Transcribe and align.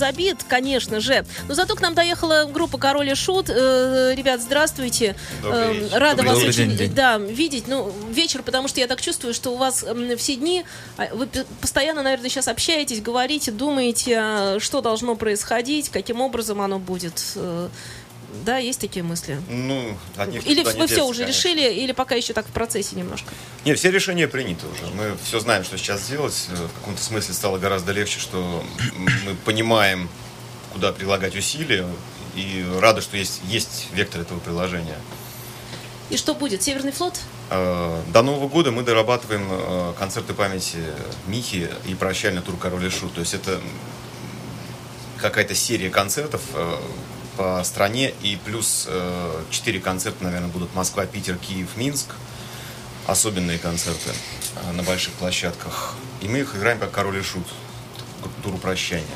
Подзабит, 0.00 0.44
конечно 0.48 0.98
же. 0.98 1.26
Но 1.46 1.52
зато 1.52 1.74
к 1.74 1.82
нам 1.82 1.94
доехала 1.94 2.48
группа 2.50 2.78
Король 2.78 3.10
и 3.10 3.14
Шут. 3.14 3.50
Э, 3.50 4.14
ребят, 4.16 4.40
здравствуйте. 4.40 5.14
Э. 5.44 5.88
Рада 5.92 6.22
Добрый 6.22 6.28
вас 6.36 6.38
вечер. 6.38 6.48
очень 6.62 6.68
День, 6.70 6.78
день. 6.78 6.94
Да, 6.94 7.18
видеть. 7.18 7.64
Ну, 7.68 7.92
вечер, 8.10 8.42
потому 8.42 8.66
что 8.66 8.80
я 8.80 8.86
так 8.86 9.02
чувствую, 9.02 9.34
что 9.34 9.50
у 9.52 9.56
вас 9.58 9.84
м, 9.84 10.16
все 10.16 10.36
дни, 10.36 10.64
а, 10.96 11.14
вы 11.14 11.28
постоянно, 11.60 12.02
наверное, 12.02 12.30
сейчас 12.30 12.48
общаетесь, 12.48 13.02
говорите, 13.02 13.50
думаете, 13.50 14.16
а, 14.18 14.56
что 14.58 14.80
должно 14.80 15.16
происходить, 15.16 15.90
каким 15.90 16.22
образом 16.22 16.62
оно 16.62 16.78
будет. 16.78 17.22
Да, 18.44 18.58
есть 18.58 18.80
такие 18.80 19.02
мысли? 19.02 19.40
Ну, 19.48 19.96
от 20.16 20.28
них 20.28 20.46
Или 20.46 20.62
вы 20.62 20.70
все 20.70 20.86
деться, 20.86 21.04
уже 21.04 21.22
конечно. 21.22 21.38
решили, 21.38 21.72
или 21.74 21.92
пока 21.92 22.14
еще 22.14 22.32
так 22.32 22.46
в 22.46 22.50
процессе 22.50 22.96
немножко? 22.96 23.28
Не, 23.64 23.74
все 23.74 23.90
решения 23.90 24.28
приняты 24.28 24.66
уже. 24.66 24.86
Мы 24.94 25.16
все 25.24 25.40
знаем, 25.40 25.64
что 25.64 25.76
сейчас 25.76 26.08
делать. 26.08 26.46
Э, 26.50 26.66
В 26.66 26.78
каком-то 26.80 27.02
смысле 27.02 27.34
стало 27.34 27.58
гораздо 27.58 27.92
легче, 27.92 28.20
что 28.20 28.64
мы 28.96 29.34
понимаем, 29.44 30.08
куда 30.72 30.92
прилагать 30.92 31.34
усилия. 31.36 31.86
И 32.36 32.64
рады, 32.78 33.00
что 33.00 33.16
есть, 33.16 33.40
есть 33.44 33.88
вектор 33.92 34.20
этого 34.20 34.38
приложения. 34.38 34.96
И 36.08 36.16
что 36.16 36.34
будет? 36.34 36.62
Северный 36.62 36.92
флот? 36.92 37.20
Э, 37.50 38.00
До 38.12 38.22
Нового 38.22 38.48
года 38.48 38.70
мы 38.70 38.82
дорабатываем 38.84 39.46
э, 39.50 39.92
концерты 39.98 40.34
памяти 40.34 40.78
Михи 41.26 41.68
и 41.86 41.94
прощальный 41.94 42.42
тур 42.42 42.56
Король 42.56 42.86
и 42.86 42.90
Шут. 42.90 43.12
То 43.14 43.20
есть 43.20 43.34
это 43.34 43.60
какая-то 45.18 45.54
серия 45.54 45.90
концертов 45.90 46.40
по 47.40 47.64
стране 47.64 48.12
и 48.20 48.36
плюс 48.44 48.84
э, 48.86 49.42
четыре 49.48 49.80
концерта, 49.80 50.22
наверное, 50.24 50.50
будут 50.50 50.74
Москва, 50.74 51.06
Питер, 51.06 51.36
Киев, 51.38 51.74
Минск. 51.76 52.08
Особенные 53.06 53.58
концерты 53.58 54.10
э, 54.56 54.72
на 54.72 54.82
больших 54.82 55.14
площадках. 55.14 55.94
И 56.20 56.28
мы 56.28 56.40
их 56.40 56.54
играем 56.54 56.78
как 56.78 56.90
Король 56.90 57.16
и 57.16 57.22
Шут. 57.22 57.46
Туру 58.42 58.58
прощания. 58.58 59.06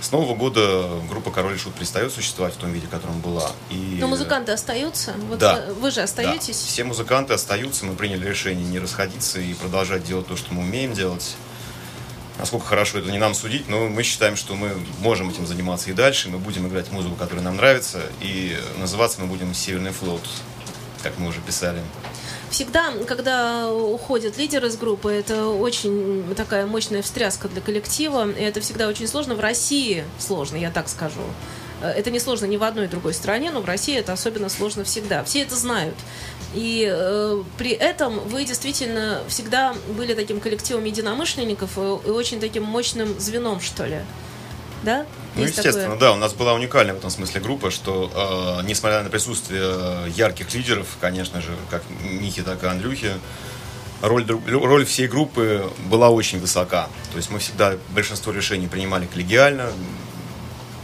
С 0.00 0.10
Нового 0.10 0.34
года 0.34 1.00
группа 1.08 1.30
Король 1.30 1.54
и 1.54 1.56
Шут 1.56 1.74
перестает 1.74 2.12
существовать 2.12 2.54
в 2.54 2.56
том 2.56 2.72
виде, 2.72 2.88
в 2.88 2.90
котором 2.90 3.20
была. 3.20 3.52
И... 3.70 3.98
Но 4.00 4.08
музыканты 4.08 4.50
остаются? 4.50 5.14
Вот 5.28 5.38
Да. 5.38 5.64
Вы 5.78 5.92
же 5.92 5.98
Да, 5.98 6.04
остаетесь? 6.04 6.56
все 6.56 6.82
музыканты 6.82 7.34
остаются, 7.34 7.84
мы 7.84 7.94
приняли 7.94 8.28
решение 8.28 8.66
не 8.66 8.80
расходиться 8.80 9.38
и 9.38 9.54
продолжать 9.54 10.02
делать 10.04 10.26
то, 10.26 10.36
что 10.36 10.52
мы 10.52 10.62
умеем 10.62 10.92
делать. 10.92 11.36
Насколько 12.44 12.66
хорошо 12.66 12.98
это 12.98 13.10
не 13.10 13.16
нам 13.16 13.32
судить, 13.34 13.70
но 13.70 13.86
мы 13.88 14.02
считаем, 14.02 14.36
что 14.36 14.54
мы 14.54 14.72
можем 15.00 15.30
этим 15.30 15.46
заниматься 15.46 15.88
и 15.88 15.94
дальше. 15.94 16.28
Мы 16.28 16.36
будем 16.36 16.68
играть 16.68 16.92
музыку, 16.92 17.14
которая 17.14 17.42
нам 17.42 17.56
нравится, 17.56 18.02
и 18.20 18.54
называться 18.78 19.22
мы 19.22 19.28
будем 19.28 19.54
«Северный 19.54 19.92
флот», 19.92 20.20
как 21.02 21.16
мы 21.16 21.28
уже 21.28 21.40
писали. 21.40 21.80
Всегда, 22.50 22.92
когда 23.08 23.72
уходят 23.72 24.36
лидеры 24.36 24.68
из 24.68 24.76
группы, 24.76 25.10
это 25.10 25.46
очень 25.46 26.34
такая 26.36 26.66
мощная 26.66 27.00
встряска 27.00 27.48
для 27.48 27.62
коллектива, 27.62 28.30
и 28.30 28.42
это 28.42 28.60
всегда 28.60 28.88
очень 28.88 29.08
сложно. 29.08 29.36
В 29.36 29.40
России 29.40 30.04
сложно, 30.18 30.56
я 30.56 30.70
так 30.70 30.90
скажу. 30.90 31.22
Э, 31.84 31.90
Это 31.90 32.10
не 32.10 32.18
сложно 32.18 32.46
ни 32.46 32.56
в 32.56 32.62
одной 32.62 32.88
другой 32.88 33.14
стране, 33.14 33.50
но 33.50 33.60
в 33.60 33.66
России 33.66 33.96
это 33.96 34.12
особенно 34.12 34.48
сложно 34.48 34.84
всегда. 34.84 35.22
Все 35.24 35.42
это 35.42 35.54
знают. 35.54 35.94
И 36.54 36.88
э, 36.90 37.42
при 37.58 37.72
этом 37.72 38.20
вы 38.20 38.44
действительно 38.44 39.20
всегда 39.28 39.74
были 39.96 40.14
таким 40.14 40.40
коллективом 40.40 40.84
единомышленников 40.84 41.76
и, 41.76 41.80
и 41.80 42.10
очень 42.10 42.40
таким 42.40 42.62
мощным 42.64 43.18
звеном, 43.20 43.60
что 43.60 43.86
ли. 43.86 43.98
Да? 44.82 45.06
Ну, 45.34 45.42
Есть 45.42 45.56
естественно, 45.56 45.94
такое? 45.94 46.00
да, 46.00 46.12
у 46.12 46.16
нас 46.16 46.32
была 46.32 46.54
уникальная 46.54 46.94
в 46.94 46.98
этом 46.98 47.10
смысле 47.10 47.40
группа, 47.40 47.70
что 47.70 48.10
э, 48.62 48.66
несмотря 48.66 49.02
на 49.02 49.10
присутствие 49.10 50.10
ярких 50.12 50.52
лидеров, 50.54 50.86
конечно 51.00 51.40
же, 51.40 51.50
как 51.70 51.82
Михи, 52.02 52.42
так 52.42 52.62
и 52.62 52.66
Андрюхи, 52.66 53.12
роль, 54.00 54.24
роль 54.46 54.84
всей 54.84 55.08
группы 55.08 55.68
была 55.86 56.10
очень 56.10 56.38
высока. 56.38 56.88
То 57.10 57.16
есть 57.16 57.30
мы 57.30 57.38
всегда 57.40 57.76
большинство 57.90 58.32
решений 58.32 58.68
принимали 58.68 59.06
коллегиально, 59.06 59.70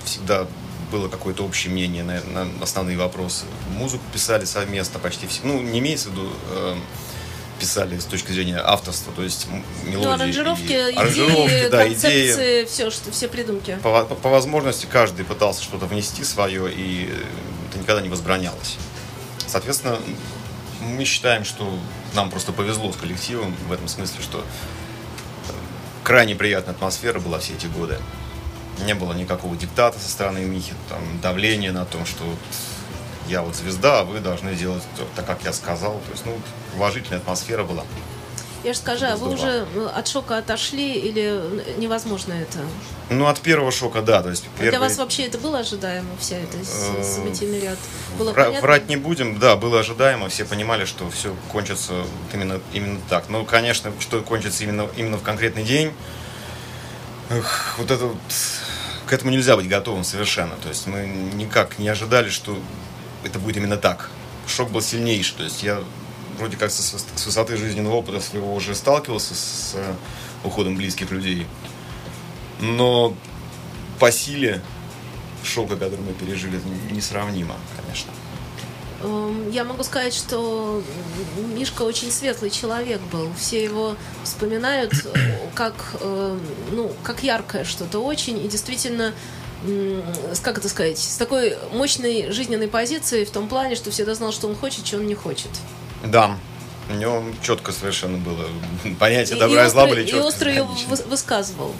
всегда 0.05 0.47
было 0.91 1.09
какое-то 1.09 1.45
общее 1.45 1.73
мнение 1.73 2.03
на, 2.03 2.21
на 2.45 2.49
основные 2.63 2.97
вопросы. 2.97 3.45
Музыку 3.77 4.03
писали 4.13 4.45
совместно 4.45 4.99
почти 4.99 5.27
все. 5.27 5.41
Ну, 5.45 5.61
не 5.61 5.79
имеется 5.79 6.09
в 6.09 6.13
виду 6.13 6.29
э, 6.51 6.77
писали 7.59 7.99
с 7.99 8.05
точки 8.05 8.33
зрения 8.33 8.59
авторства, 8.59 9.13
то 9.13 9.23
есть 9.23 9.47
мелодии. 9.85 10.07
Ну, 10.07 10.13
аранжировки, 10.13 10.63
и- 10.63 10.67
идеи, 10.67 10.95
аранжировки, 10.97 11.69
да, 11.69 11.89
идеи 11.93 12.65
все, 12.65 12.91
что, 12.91 13.11
все 13.13 13.29
придумки. 13.29 13.79
по, 13.83 14.05
по 14.05 14.29
возможности 14.31 14.87
каждый 14.91 15.25
пытался 15.25 15.63
что-то 15.63 15.87
внести 15.87 16.25
свое, 16.25 16.73
и 16.73 17.09
э, 17.11 17.25
это 17.71 17.79
никогда 17.79 18.01
не 18.03 18.09
возбранялось. 18.09 18.77
Соответственно, 19.47 19.99
мы 20.81 21.05
считаем, 21.05 21.45
что 21.45 21.79
нам 22.15 22.31
просто 22.31 22.53
повезло 22.53 22.93
с 22.93 22.97
коллективом 22.97 23.55
в 23.69 23.73
этом 23.73 23.89
смысле, 23.89 24.23
что 24.23 24.39
э, 24.39 25.53
крайне 26.03 26.35
приятная 26.35 26.75
атмосфера 26.75 27.21
была 27.21 27.39
все 27.39 27.53
эти 27.55 27.67
годы. 27.67 27.99
Не 28.85 28.95
было 28.95 29.13
никакого 29.13 29.57
диктата 29.57 29.99
со 29.99 30.09
стороны 30.09 30.41
Михи, 30.41 30.73
там, 30.89 31.01
давления 31.21 31.73
на 31.73 31.85
том, 31.85 32.07
что 32.07 32.25
вот 32.25 32.39
я 33.29 33.43
вот 33.43 33.55
звезда, 33.55 34.01
а 34.01 34.05
вы 34.05 34.21
должны 34.21 34.55
делать 34.55 34.83
так, 35.17 35.27
как 35.27 35.45
я 35.45 35.53
сказал. 35.53 36.01
То 36.07 36.13
есть, 36.13 36.25
ну, 36.27 36.37
уважительная 36.77 37.19
атмосфера 37.19 37.63
была. 37.65 37.85
Я 38.63 38.75
же 38.75 38.79
скажу, 38.81 39.07
а 39.07 39.17
вы 39.17 39.33
уже 39.33 39.67
э, 39.75 39.89
от 39.97 40.07
шока 40.07 40.37
отошли 40.37 40.93
или 40.93 41.41
невозможно 41.79 42.35
это? 42.35 42.59
Ну, 43.09 43.27
от 43.27 43.41
первого 43.41 43.73
шока, 43.73 44.03
да. 44.03 44.23
То 44.23 44.29
есть, 44.31 44.45
Для 44.59 44.71
первый- 44.73 44.89
вас 44.89 44.99
вообще 44.99 45.25
это 45.27 45.39
было 45.39 45.61
ожидаемо, 45.61 46.09
вся 46.19 46.37
эта 46.37 46.59
с- 46.63 46.91
Э, 46.99 47.03
событийный 47.03 47.59
ряд? 47.61 47.79
Было 48.19 48.33
Вра-? 48.33 48.51
Врать 48.61 48.87
не 48.89 48.97
будем, 48.97 49.39
да, 49.39 49.57
было 49.57 49.81
ожидаемо, 49.81 50.29
все 50.29 50.45
понимали, 50.45 50.85
что 50.85 51.09
все 51.11 51.35
кончится 51.51 51.93
вот 51.95 52.07
именно, 52.35 52.61
именно 52.75 53.01
так. 53.09 53.31
Но, 53.31 53.45
конечно, 53.47 53.93
что 53.99 54.21
кончится 54.21 54.63
именно, 54.65 54.89
именно 54.95 55.17
в 55.17 55.23
конкретный 55.23 55.63
день, 55.65 55.95
эх, 57.31 57.77
вот 57.79 57.91
это 57.91 58.07
вот, 58.07 58.17
к 59.11 59.13
этому 59.13 59.33
нельзя 59.33 59.57
быть 59.57 59.69
готовым 59.69 60.05
совершенно. 60.05 60.55
То 60.63 60.69
есть 60.69 60.87
мы 60.87 61.01
никак 61.35 61.81
не 61.81 61.89
ожидали, 61.89 62.29
что 62.29 62.57
это 63.25 63.41
будет 63.41 63.57
именно 63.57 63.77
так. 63.77 64.09
Шок 64.47 64.71
был 64.71 64.81
сильнейший. 64.81 65.37
То 65.37 65.43
есть 65.43 65.65
я 65.65 65.83
вроде 66.39 66.57
как 66.57 66.71
со- 66.71 66.97
с 66.97 67.27
высоты 67.27 67.57
жизненного 67.57 67.95
опыта 67.95 68.21
своего 68.21 68.55
уже 68.55 68.73
сталкивался 68.73 69.35
с 69.35 69.73
э, 69.75 69.95
уходом 70.45 70.77
близких 70.77 71.11
людей. 71.11 71.45
Но 72.61 73.17
по 73.99 74.13
силе 74.13 74.63
шока, 75.43 75.75
который 75.75 75.99
мы 75.99 76.13
пережили, 76.13 76.61
несравнимо, 76.93 77.57
конечно. 77.83 78.13
Эм, 79.03 79.51
Я 79.51 79.65
могу 79.65 79.83
сказать, 79.83 80.15
что 80.15 80.83
Мишка 81.55 81.83
очень 81.83 82.11
светлый 82.13 82.51
человек 82.51 83.01
был. 83.13 83.29
Все 83.39 83.63
его 83.65 83.97
вспоминают 84.25 84.93
э, 85.15 85.39
как, 85.55 85.75
э, 86.01 86.39
ну, 86.73 86.93
как 87.03 87.23
яркое 87.23 87.65
что-то 87.65 87.99
очень. 88.01 88.45
И 88.45 88.49
действительно, 88.49 89.13
как 90.43 90.59
это 90.59 90.69
сказать, 90.69 90.99
с 90.99 91.17
такой 91.17 91.57
мощной 91.73 92.31
жизненной 92.31 92.69
позицией 92.69 93.25
в 93.25 93.31
том 93.31 93.49
плане, 93.49 93.75
что 93.77 93.91
всегда 93.91 94.15
знал, 94.15 94.33
что 94.33 94.49
он 94.49 94.57
хочет, 94.57 94.87
что 94.87 94.97
он 94.97 95.07
не 95.07 95.15
хочет. 95.15 95.51
Да, 96.05 96.37
у 96.89 96.95
него 96.95 97.23
четко 97.43 97.73
совершенно 97.73 98.19
было 98.19 98.47
понятие 98.99 99.37
И- 99.37 99.41
добра 99.41 99.67
и, 99.67 99.69
зла 99.71 99.85
остро- 99.85 99.89
были 99.91 100.03
и 100.05 100.07
четко 100.07 100.25
остро 100.27 100.51
ее 100.51 100.67
высказывал. 101.09 101.75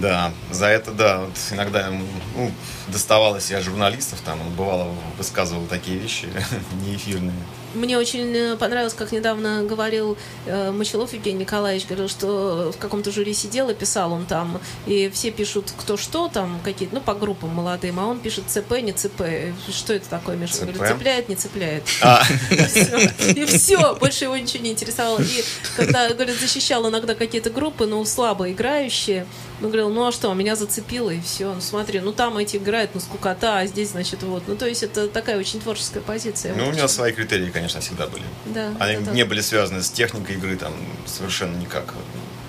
Да, 0.00 0.32
за 0.50 0.66
это, 0.66 0.92
да, 0.92 1.20
вот 1.20 1.30
иногда 1.50 1.86
ему 1.86 2.04
ну, 2.36 2.50
доставалось 2.88 3.50
и 3.50 3.54
от 3.54 3.64
журналистов, 3.64 4.20
там 4.24 4.40
он 4.40 4.52
бывало 4.54 4.94
высказывал 5.16 5.66
такие 5.66 5.98
вещи 5.98 6.28
неэфирные. 6.84 7.32
Мне 7.76 7.98
очень 7.98 8.34
э, 8.34 8.56
понравилось, 8.56 8.94
как 8.94 9.12
недавно 9.12 9.62
говорил 9.62 10.16
э, 10.46 10.70
Мочелов 10.70 11.12
Евгений 11.12 11.40
Николаевич, 11.40 11.86
говорил, 11.86 12.08
что 12.08 12.72
в 12.74 12.78
каком-то 12.78 13.10
жюри 13.10 13.34
сидел 13.34 13.68
и 13.68 13.74
писал 13.74 14.12
он 14.12 14.24
там, 14.24 14.60
и 14.86 15.10
все 15.12 15.30
пишут 15.30 15.72
кто 15.76 15.96
что 15.96 16.28
там, 16.28 16.58
какие-то, 16.64 16.94
ну, 16.94 17.00
по 17.00 17.14
группам 17.14 17.50
молодым, 17.50 18.00
а 18.00 18.06
он 18.06 18.18
пишет 18.18 18.44
ЦП, 18.48 18.80
не 18.80 18.92
ЦП. 18.92 19.22
Что 19.70 19.92
это 19.92 20.08
такое, 20.08 20.36
Миша? 20.36 20.54
ЦП? 20.54 20.60
говорит, 20.62 20.88
цепляет, 20.88 21.28
не 21.28 21.36
цепляет. 21.36 21.82
А, 22.02 22.22
И 22.50 23.44
все, 23.44 23.94
больше 23.96 24.24
его 24.24 24.36
ничего 24.36 24.62
не 24.62 24.72
интересовало. 24.72 25.20
И 25.20 25.44
когда, 25.76 26.08
говорит, 26.08 26.40
защищал 26.40 26.88
иногда 26.88 27.14
какие-то 27.14 27.50
группы, 27.50 27.86
ну, 27.86 28.04
слабо 28.04 28.50
играющие, 28.50 29.26
ну, 29.60 29.68
говорил, 29.68 29.88
ну, 29.90 30.06
а 30.06 30.12
что, 30.12 30.32
меня 30.34 30.54
зацепило, 30.56 31.10
и 31.10 31.20
все. 31.20 31.52
Ну, 31.54 31.60
смотри, 31.60 32.00
ну, 32.00 32.12
там 32.12 32.36
эти 32.38 32.56
играют, 32.56 32.90
ну, 32.94 33.00
скукота, 33.00 33.58
а 33.58 33.66
здесь, 33.66 33.90
значит, 33.90 34.22
вот. 34.22 34.42
Ну, 34.46 34.56
то 34.56 34.66
есть 34.66 34.82
это 34.82 35.08
такая 35.08 35.38
очень 35.38 35.60
творческая 35.60 36.00
позиция. 36.00 36.54
ну, 36.54 36.64
у 36.64 36.66
Вот 36.66 36.76
него 36.76 36.88
свои 36.88 37.12
критерии, 37.12 37.50
конечно, 37.50 37.80
всегда 37.80 38.06
были. 38.06 38.24
Да, 38.46 38.72
Они 38.78 39.04
так. 39.04 39.14
не 39.14 39.24
были 39.24 39.40
связаны 39.40 39.82
с 39.82 39.90
техникой 39.90 40.36
игры, 40.36 40.56
там 40.56 40.72
совершенно 41.06 41.56
никак. 41.56 41.94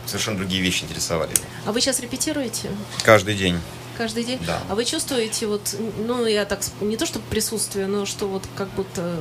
Совершенно 0.05 0.37
другие 0.37 0.61
вещи 0.61 0.83
интересовали. 0.83 1.31
А 1.65 1.71
вы 1.71 1.81
сейчас 1.81 1.99
репетируете 1.99 2.69
Каждый 3.03 3.35
день. 3.35 3.59
каждый 3.97 4.23
день? 4.23 4.39
Да. 4.45 4.61
А 4.69 4.75
вы 4.75 4.85
чувствуете 4.85 5.47
вот, 5.47 5.75
ну, 5.97 6.25
я 6.25 6.45
так, 6.45 6.61
не 6.81 6.95
то 6.97 7.05
чтобы 7.05 7.25
присутствие, 7.29 7.87
но 7.87 8.05
что 8.05 8.27
вот 8.27 8.43
как 8.55 8.69
будто 8.69 9.17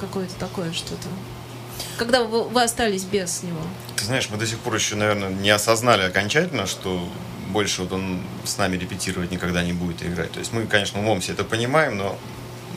какое-то 0.00 0.34
такое 0.34 0.72
что-то? 0.72 1.08
Когда 1.96 2.22
вы, 2.22 2.44
вы 2.44 2.62
остались 2.62 3.04
без 3.04 3.42
него? 3.42 3.60
Ты 3.96 4.04
знаешь, 4.04 4.28
мы 4.30 4.36
до 4.36 4.46
сих 4.46 4.58
пор 4.58 4.74
еще, 4.74 4.96
наверное, 4.96 5.30
не 5.30 5.50
осознали 5.50 6.02
окончательно, 6.02 6.66
что 6.66 7.08
больше 7.50 7.82
вот 7.82 7.92
он 7.92 8.20
с 8.44 8.58
нами 8.58 8.76
репетировать 8.76 9.30
никогда 9.30 9.62
не 9.62 9.72
будет 9.72 10.02
играть. 10.02 10.32
То 10.32 10.40
есть 10.40 10.52
мы, 10.52 10.66
конечно, 10.66 11.00
умом 11.00 11.20
все 11.20 11.32
это 11.32 11.44
понимаем, 11.44 11.96
но 11.96 12.18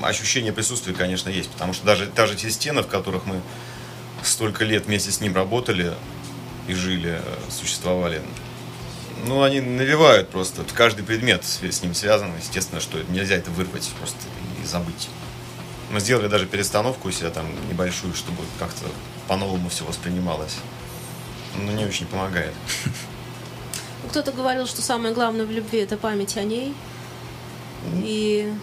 ощущение 0.02 0.54
присутствия, 0.54 0.94
конечно, 0.94 1.30
есть. 1.30 1.50
Потому 1.50 1.74
что 1.74 1.86
даже, 1.86 2.06
даже 2.08 2.36
те 2.36 2.50
стены, 2.50 2.82
в 2.82 2.88
которых 2.88 3.26
мы 3.26 3.42
столько 4.24 4.64
лет 4.64 4.86
вместе 4.86 5.12
с 5.12 5.22
ним 5.22 5.36
работали 5.36 5.94
и 6.68 6.74
жили, 6.74 7.22
существовали, 7.50 8.22
ну, 9.26 9.44
они 9.44 9.60
навевают 9.60 10.30
просто. 10.30 10.64
Каждый 10.74 11.04
предмет 11.04 11.44
с 11.44 11.82
ним 11.82 11.94
связан. 11.94 12.32
Естественно, 12.42 12.80
что 12.80 13.02
нельзя 13.10 13.36
это 13.36 13.52
вырвать 13.52 13.90
просто 14.00 14.18
и 14.64 14.66
забыть. 14.66 15.10
Мы 15.92 16.00
сделали 16.00 16.28
даже 16.28 16.46
перестановку 16.46 17.08
у 17.08 17.12
себя 17.12 17.30
там 17.30 17.46
небольшую, 17.70 18.14
чтобы 18.14 18.44
как-то 18.60 18.86
по-новому 19.28 19.70
все 19.70 19.86
воспринималось. 19.86 20.56
Но 21.56 21.72
не 21.72 21.86
очень 21.86 22.06
помогает. 22.06 22.54
Кто-то 24.10 24.32
говорил, 24.32 24.68
что 24.68 24.82
самое 24.82 25.14
главное 25.14 25.46
в 25.46 25.52
любви 25.52 25.80
это 25.80 25.98
память 25.98 26.38
о 26.38 26.44
ней. 26.44 26.74
И 28.04 28.54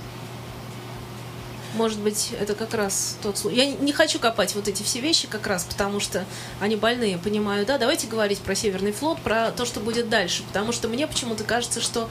может 1.76 1.98
быть, 1.98 2.32
это 2.40 2.54
как 2.54 2.74
раз 2.74 3.16
тот 3.22 3.38
случай. 3.38 3.56
Я 3.56 3.66
не 3.66 3.92
хочу 3.92 4.18
копать 4.18 4.54
вот 4.54 4.66
эти 4.66 4.82
все 4.82 5.00
вещи 5.00 5.28
как 5.28 5.46
раз, 5.46 5.64
потому 5.64 6.00
что 6.00 6.24
они 6.60 6.74
больные, 6.74 7.18
понимаю, 7.18 7.66
да. 7.66 7.76
Давайте 7.76 8.06
говорить 8.06 8.38
про 8.38 8.54
Северный 8.54 8.92
флот, 8.92 9.20
про 9.20 9.50
то, 9.50 9.64
что 9.66 9.80
будет 9.80 10.08
дальше, 10.08 10.42
потому 10.44 10.72
что 10.72 10.88
мне 10.88 11.06
почему-то 11.06 11.44
кажется, 11.44 11.80
что 11.80 12.08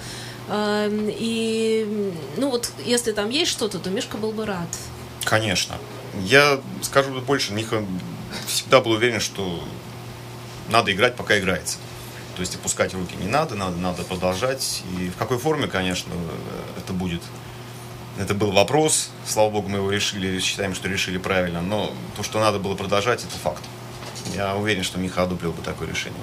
э, 0.49 0.89
и 1.19 2.13
ну 2.37 2.51
вот 2.51 2.71
если 2.85 3.11
там 3.11 3.29
есть 3.29 3.51
что-то, 3.51 3.79
то 3.79 3.89
Мишка 3.89 4.17
был 4.17 4.31
бы 4.31 4.45
рад. 4.45 4.67
Конечно. 5.25 5.75
Я 6.23 6.61
скажу 6.81 7.19
больше, 7.21 7.51
Миха 7.51 7.83
всегда 8.47 8.79
был 8.79 8.91
уверен, 8.91 9.19
что 9.19 9.61
надо 10.69 10.93
играть, 10.93 11.15
пока 11.15 11.37
играется. 11.37 11.77
То 12.35 12.41
есть 12.41 12.55
опускать 12.55 12.93
руки 12.93 13.15
не 13.15 13.27
надо, 13.27 13.55
надо, 13.55 13.77
надо 13.77 14.03
продолжать. 14.03 14.83
И 14.97 15.09
в 15.09 15.17
какой 15.17 15.37
форме, 15.37 15.67
конечно, 15.67 16.13
это 16.77 16.93
будет. 16.93 17.21
Это 18.17 18.33
был 18.33 18.51
вопрос. 18.51 19.09
Слава 19.25 19.49
богу, 19.49 19.67
мы 19.67 19.79
его 19.79 19.91
решили, 19.91 20.39
считаем, 20.39 20.75
что 20.75 20.87
решили 20.87 21.17
правильно. 21.17 21.61
Но 21.61 21.91
то, 22.15 22.23
что 22.23 22.39
надо 22.39 22.59
было 22.59 22.75
продолжать, 22.75 23.23
это 23.23 23.37
факт. 23.37 23.63
Я 24.33 24.55
уверен, 24.55 24.83
что 24.83 24.99
Миха 24.99 25.23
одобрил 25.23 25.51
бы 25.51 25.61
такое 25.61 25.87
решение. 25.87 26.21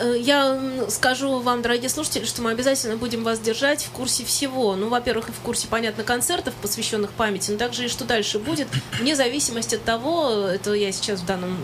Э, 0.00 0.14
я 0.18 0.58
скажу 0.88 1.38
вам, 1.40 1.62
дорогие 1.62 1.88
слушатели, 1.88 2.24
что 2.24 2.42
мы 2.42 2.50
обязательно 2.50 2.96
будем 2.96 3.24
вас 3.24 3.38
держать 3.40 3.84
в 3.84 3.90
курсе 3.90 4.24
всего. 4.24 4.74
Ну, 4.76 4.88
во-первых, 4.88 5.28
и 5.28 5.32
в 5.32 5.40
курсе, 5.40 5.68
понятно, 5.68 6.04
концертов, 6.04 6.54
посвященных 6.60 7.10
памяти, 7.12 7.50
но 7.50 7.58
также 7.58 7.84
и 7.84 7.88
что 7.88 8.04
дальше 8.04 8.38
будет, 8.38 8.68
вне 8.98 9.16
зависимости 9.16 9.74
от 9.74 9.84
того, 9.84 10.30
это 10.48 10.72
я 10.72 10.92
сейчас 10.92 11.20
в 11.20 11.26
данном 11.26 11.58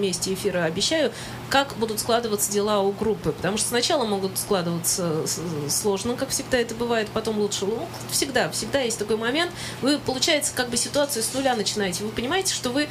месте 0.00 0.32
эфира 0.32 0.64
обещаю, 0.64 1.12
как 1.50 1.76
будут 1.76 2.00
складываться 2.00 2.50
дела 2.50 2.80
у 2.80 2.92
группы. 2.92 3.32
Потому 3.32 3.58
что 3.58 3.68
сначала 3.68 4.04
могут 4.04 4.38
складываться 4.38 5.24
сложно, 5.68 6.14
как 6.14 6.30
всегда 6.30 6.58
это 6.58 6.74
бывает, 6.74 7.08
потом 7.12 7.38
лучше. 7.38 7.66
Ну, 7.66 7.86
всегда, 8.10 8.50
всегда 8.50 8.80
есть 8.80 8.98
такой 8.98 9.16
момент. 9.16 9.52
Вы, 9.82 9.98
получается, 9.98 10.52
как 10.54 10.70
бы 10.70 10.76
ситуацию 10.76 11.22
с 11.22 11.34
нуля 11.34 11.54
начинаете. 11.54 12.04
Вы 12.04 12.10
понимаете, 12.10 12.54
что 12.54 12.70
вы 12.70 12.88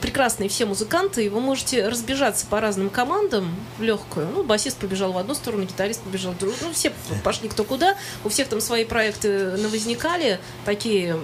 прекрасные 0.00 0.48
все 0.48 0.66
музыканты, 0.66 1.24
и 1.24 1.28
вы 1.28 1.40
можете 1.40 1.88
разбежаться 1.88 2.46
по 2.46 2.60
разным 2.60 2.90
командам 2.90 3.54
в 3.78 3.82
легкую. 3.82 4.28
Ну, 4.28 4.42
басист 4.42 4.78
побежал 4.78 5.12
в 5.12 5.18
одну 5.18 5.34
сторону, 5.34 5.64
гитарист 5.64 6.02
побежал 6.02 6.32
в 6.32 6.38
другую. 6.38 6.58
Ну, 6.62 6.72
все 6.72 6.92
пошли 7.24 7.48
кто 7.48 7.64
куда. 7.64 7.96
У 8.24 8.28
всех 8.28 8.48
там 8.48 8.60
свои 8.60 8.84
проекты 8.84 9.50
возникали, 9.68 10.40
такие 10.64 11.18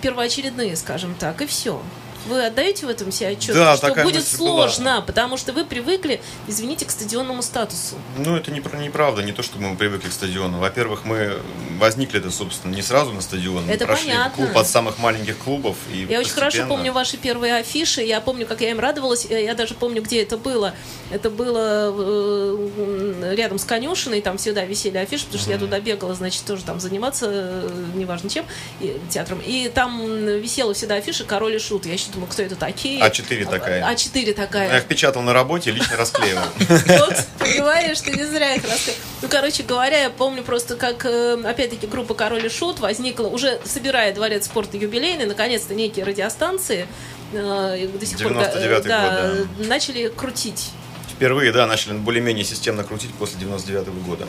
первоочередные, 0.00 0.76
скажем 0.76 1.14
так, 1.14 1.42
и 1.42 1.46
все. 1.46 1.80
Вы 2.26 2.46
отдаете 2.46 2.86
в 2.86 2.88
этом 2.88 3.10
себе 3.10 3.30
отчет, 3.30 3.54
да, 3.54 3.76
что 3.76 3.94
будет 4.02 4.26
сложно, 4.26 4.96
была. 4.96 5.00
потому 5.02 5.36
что 5.36 5.52
вы 5.52 5.64
привыкли, 5.64 6.20
извините, 6.46 6.84
к 6.86 6.90
стадионному 6.90 7.42
статусу. 7.42 7.96
Ну, 8.16 8.36
это 8.36 8.50
не, 8.50 8.60
неправда, 8.60 9.22
не 9.22 9.32
то, 9.32 9.42
что 9.42 9.58
мы 9.58 9.76
привыкли 9.76 10.08
к 10.08 10.12
стадиону. 10.12 10.58
Во-первых, 10.58 11.04
мы 11.04 11.40
возникли 11.78 12.20
это, 12.20 12.30
собственно, 12.30 12.74
не 12.74 12.82
сразу 12.82 13.12
на 13.12 13.20
стадион. 13.20 13.68
Это 13.68 13.84
мы 13.84 13.86
прошли 13.86 14.10
понятно. 14.10 14.44
клуб 14.44 14.56
от 14.56 14.66
самых 14.68 14.98
маленьких 14.98 15.36
клубов. 15.38 15.76
И 15.92 16.06
я 16.08 16.20
очень 16.20 16.32
хорошо 16.32 16.66
помню 16.66 16.92
ваши 16.92 17.16
первые 17.16 17.56
афиши, 17.56 18.02
я 18.02 18.20
помню, 18.20 18.46
как 18.46 18.60
я 18.60 18.70
им 18.70 18.80
радовалась, 18.80 19.24
я 19.24 19.54
даже 19.54 19.74
помню, 19.74 20.02
где 20.02 20.22
это 20.22 20.36
было. 20.36 20.74
Это 21.10 21.28
было 21.28 21.92
э, 21.94 23.34
рядом 23.36 23.58
с 23.58 23.64
конюшиной, 23.64 24.20
там 24.20 24.38
всегда 24.38 24.64
висели 24.64 24.98
афиши, 24.98 25.24
потому 25.24 25.40
что 25.40 25.50
mm-hmm. 25.50 25.54
я 25.54 25.58
туда 25.58 25.80
бегала, 25.80 26.14
значит, 26.14 26.44
тоже 26.44 26.62
там 26.64 26.80
заниматься, 26.80 27.26
э, 27.28 27.70
неважно 27.94 28.30
чем, 28.30 28.46
и, 28.80 28.98
театром. 29.10 29.40
И 29.44 29.68
там 29.68 30.06
висела 30.26 30.74
всегда 30.74 30.96
афиша 30.96 31.24
«Король 31.24 31.56
и 31.56 31.58
шут». 31.58 31.86
Я 31.86 31.94
еще 31.94 32.11
думаю, 32.12 32.28
кто 32.30 32.42
это 32.42 32.56
такие. 32.56 33.00
А4 33.00 33.50
такая. 33.50 33.92
А4 33.92 34.34
такая. 34.34 34.68
Я 34.70 34.78
их 34.78 34.84
печатал 34.84 35.22
на 35.22 35.32
работе, 35.32 35.70
лично 35.70 35.96
расклеивал. 35.96 36.44
Вот, 36.58 37.16
понимаешь, 37.38 38.00
ты 38.00 38.12
не 38.12 38.24
зря 38.24 38.54
их 38.54 38.62
расклеил. 38.64 38.98
Ну, 39.22 39.28
короче 39.28 39.62
говоря, 39.62 40.02
я 40.02 40.10
помню 40.10 40.42
просто, 40.42 40.76
как, 40.76 41.04
э, 41.04 41.38
опять-таки, 41.44 41.86
группа 41.86 42.14
«Король 42.14 42.46
и 42.46 42.48
Шут» 42.48 42.80
возникла, 42.80 43.28
уже 43.28 43.60
собирая 43.64 44.14
дворец 44.14 44.46
спорта 44.46 44.76
юбилейный, 44.76 45.26
наконец-то 45.26 45.74
некие 45.74 46.04
радиостанции, 46.04 46.86
э, 47.32 47.88
до 47.88 48.06
сих 48.06 48.18
пор 48.18 48.34
да, 48.34 48.68
год, 48.68 48.84
да. 48.84 49.32
начали 49.58 50.08
крутить. 50.08 50.70
Впервые, 51.08 51.52
да, 51.52 51.66
начали 51.66 51.94
более-менее 51.94 52.44
системно 52.44 52.84
крутить 52.84 53.12
после 53.14 53.38
99 53.38 53.88
-го 53.88 54.04
года. 54.04 54.26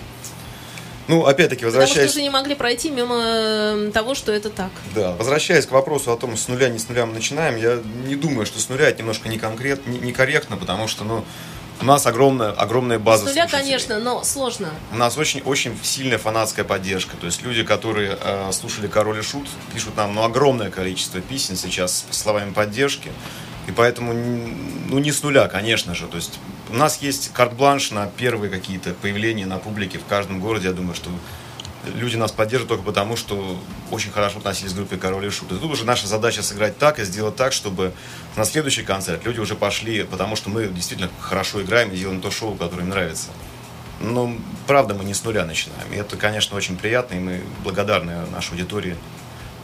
Ну, 1.08 1.26
опять-таки, 1.26 1.66
возвращаясь... 1.66 1.94
Потому 1.94 2.10
что 2.10 2.18
уже 2.18 2.24
не 2.24 2.30
могли 2.30 2.56
пройти 2.56 2.90
мимо 2.90 3.16
э, 3.20 3.92
того, 3.94 4.16
что 4.16 4.32
это 4.32 4.50
так. 4.50 4.72
Да, 4.96 5.12
возвращаясь 5.14 5.66
к 5.66 5.72
вопросу 5.72 6.12
о 6.12 6.18
том, 6.18 6.38
с 6.38 6.48
нуля, 6.48 6.70
не 6.70 6.80
с 6.80 6.88
нуля 6.88 7.06
мы 7.06 7.14
начинаем, 7.14 7.58
я 7.58 7.80
не 8.08 8.16
думаю, 8.16 8.46
что 8.46 8.60
с 8.60 8.70
нуля 8.70 8.88
это 8.90 9.00
немножко 9.00 9.28
не 9.28 9.38
конкрет, 9.38 9.86
не, 9.86 10.00
некорректно, 10.00 10.56
потому 10.56 10.88
что, 10.88 11.04
ну, 11.04 11.26
у 11.82 11.86
нас 11.86 12.06
огромная, 12.06 12.52
огромная 12.52 13.00
база 13.00 13.26
С 13.26 13.30
нуля, 13.30 13.48
слушателей. 13.48 13.64
конечно, 13.64 14.00
но 14.00 14.24
сложно. 14.24 14.70
У 14.92 14.96
нас 14.96 15.18
очень, 15.18 15.42
очень 15.42 15.78
сильная 15.84 16.18
фанатская 16.18 16.64
поддержка. 16.64 17.18
То 17.18 17.26
есть 17.26 17.42
люди, 17.44 17.64
которые 17.64 18.18
э, 18.22 18.52
слушали 18.54 18.88
«Король 18.88 19.20
и 19.20 19.22
Шут», 19.22 19.48
пишут 19.74 19.98
нам 19.98 20.16
ну, 20.16 20.24
огромное 20.24 20.70
количество 20.70 21.20
песен 21.20 21.58
сейчас 21.58 22.06
с 22.10 22.18
словами 22.18 22.54
поддержки. 22.54 23.12
И 23.68 23.72
поэтому, 23.72 24.14
ну, 24.14 25.00
не 25.00 25.12
с 25.12 25.24
нуля, 25.24 25.48
конечно 25.48 25.96
же. 25.96 26.08
То 26.08 26.18
есть 26.18 26.40
у 26.70 26.76
нас 26.76 27.02
есть 27.02 27.32
карт-бланш 27.34 27.92
на 27.92 28.08
первые 28.08 28.50
какие-то 28.50 28.94
появления 28.94 29.46
на 29.46 29.58
публике 29.58 30.00
в 30.00 30.06
каждом 30.06 30.40
городе. 30.40 30.68
Я 30.68 30.74
думаю, 30.74 30.96
что 30.96 31.10
люди 31.96 32.16
нас 32.16 32.32
поддерживают 32.32 32.70
только 32.70 32.84
потому, 32.84 33.16
что 33.16 33.60
очень 33.92 34.12
хорошо 34.12 34.40
относились 34.40 34.74
к 34.74 34.76
группе 34.76 34.98
Король 34.98 35.26
и 35.26 35.30
Шут. 35.30 35.52
И 35.52 35.56
тут 35.56 35.72
уже 35.72 35.86
наша 35.86 36.08
задача 36.08 36.44
сыграть 36.44 36.78
так 36.78 37.00
и 37.00 37.04
сделать 37.04 37.36
так, 37.36 37.54
чтобы 37.54 37.94
на 38.36 38.46
следующий 38.46 38.84
концерт 38.84 39.26
люди 39.26 39.40
уже 39.40 39.56
пошли, 39.56 40.04
потому 40.04 40.36
что 40.36 40.50
мы 40.50 40.68
действительно 40.68 41.10
хорошо 41.20 41.62
играем 41.62 41.92
и 41.92 41.98
делаем 41.98 42.22
то 42.22 42.32
шоу, 42.32 42.56
которое 42.56 42.84
им 42.84 42.90
нравится. 42.90 43.30
Но 44.00 44.36
правда 44.68 44.94
мы 44.94 45.06
не 45.06 45.14
с 45.14 45.24
нуля 45.24 45.46
начинаем. 45.46 45.92
И 45.94 45.96
это, 45.96 46.18
конечно, 46.18 46.58
очень 46.58 46.78
приятно, 46.78 47.16
и 47.16 47.20
мы 47.20 47.42
благодарны 47.64 48.26
нашей 48.32 48.52
аудитории 48.52 48.98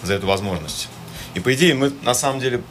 за 0.04 0.14
эту 0.14 0.28
возможность. 0.28 0.88
И 1.34 1.40
по 1.40 1.54
идее 1.54 1.74
мы 1.74 1.92
на 2.04 2.14
самом 2.14 2.40
деле 2.40 2.62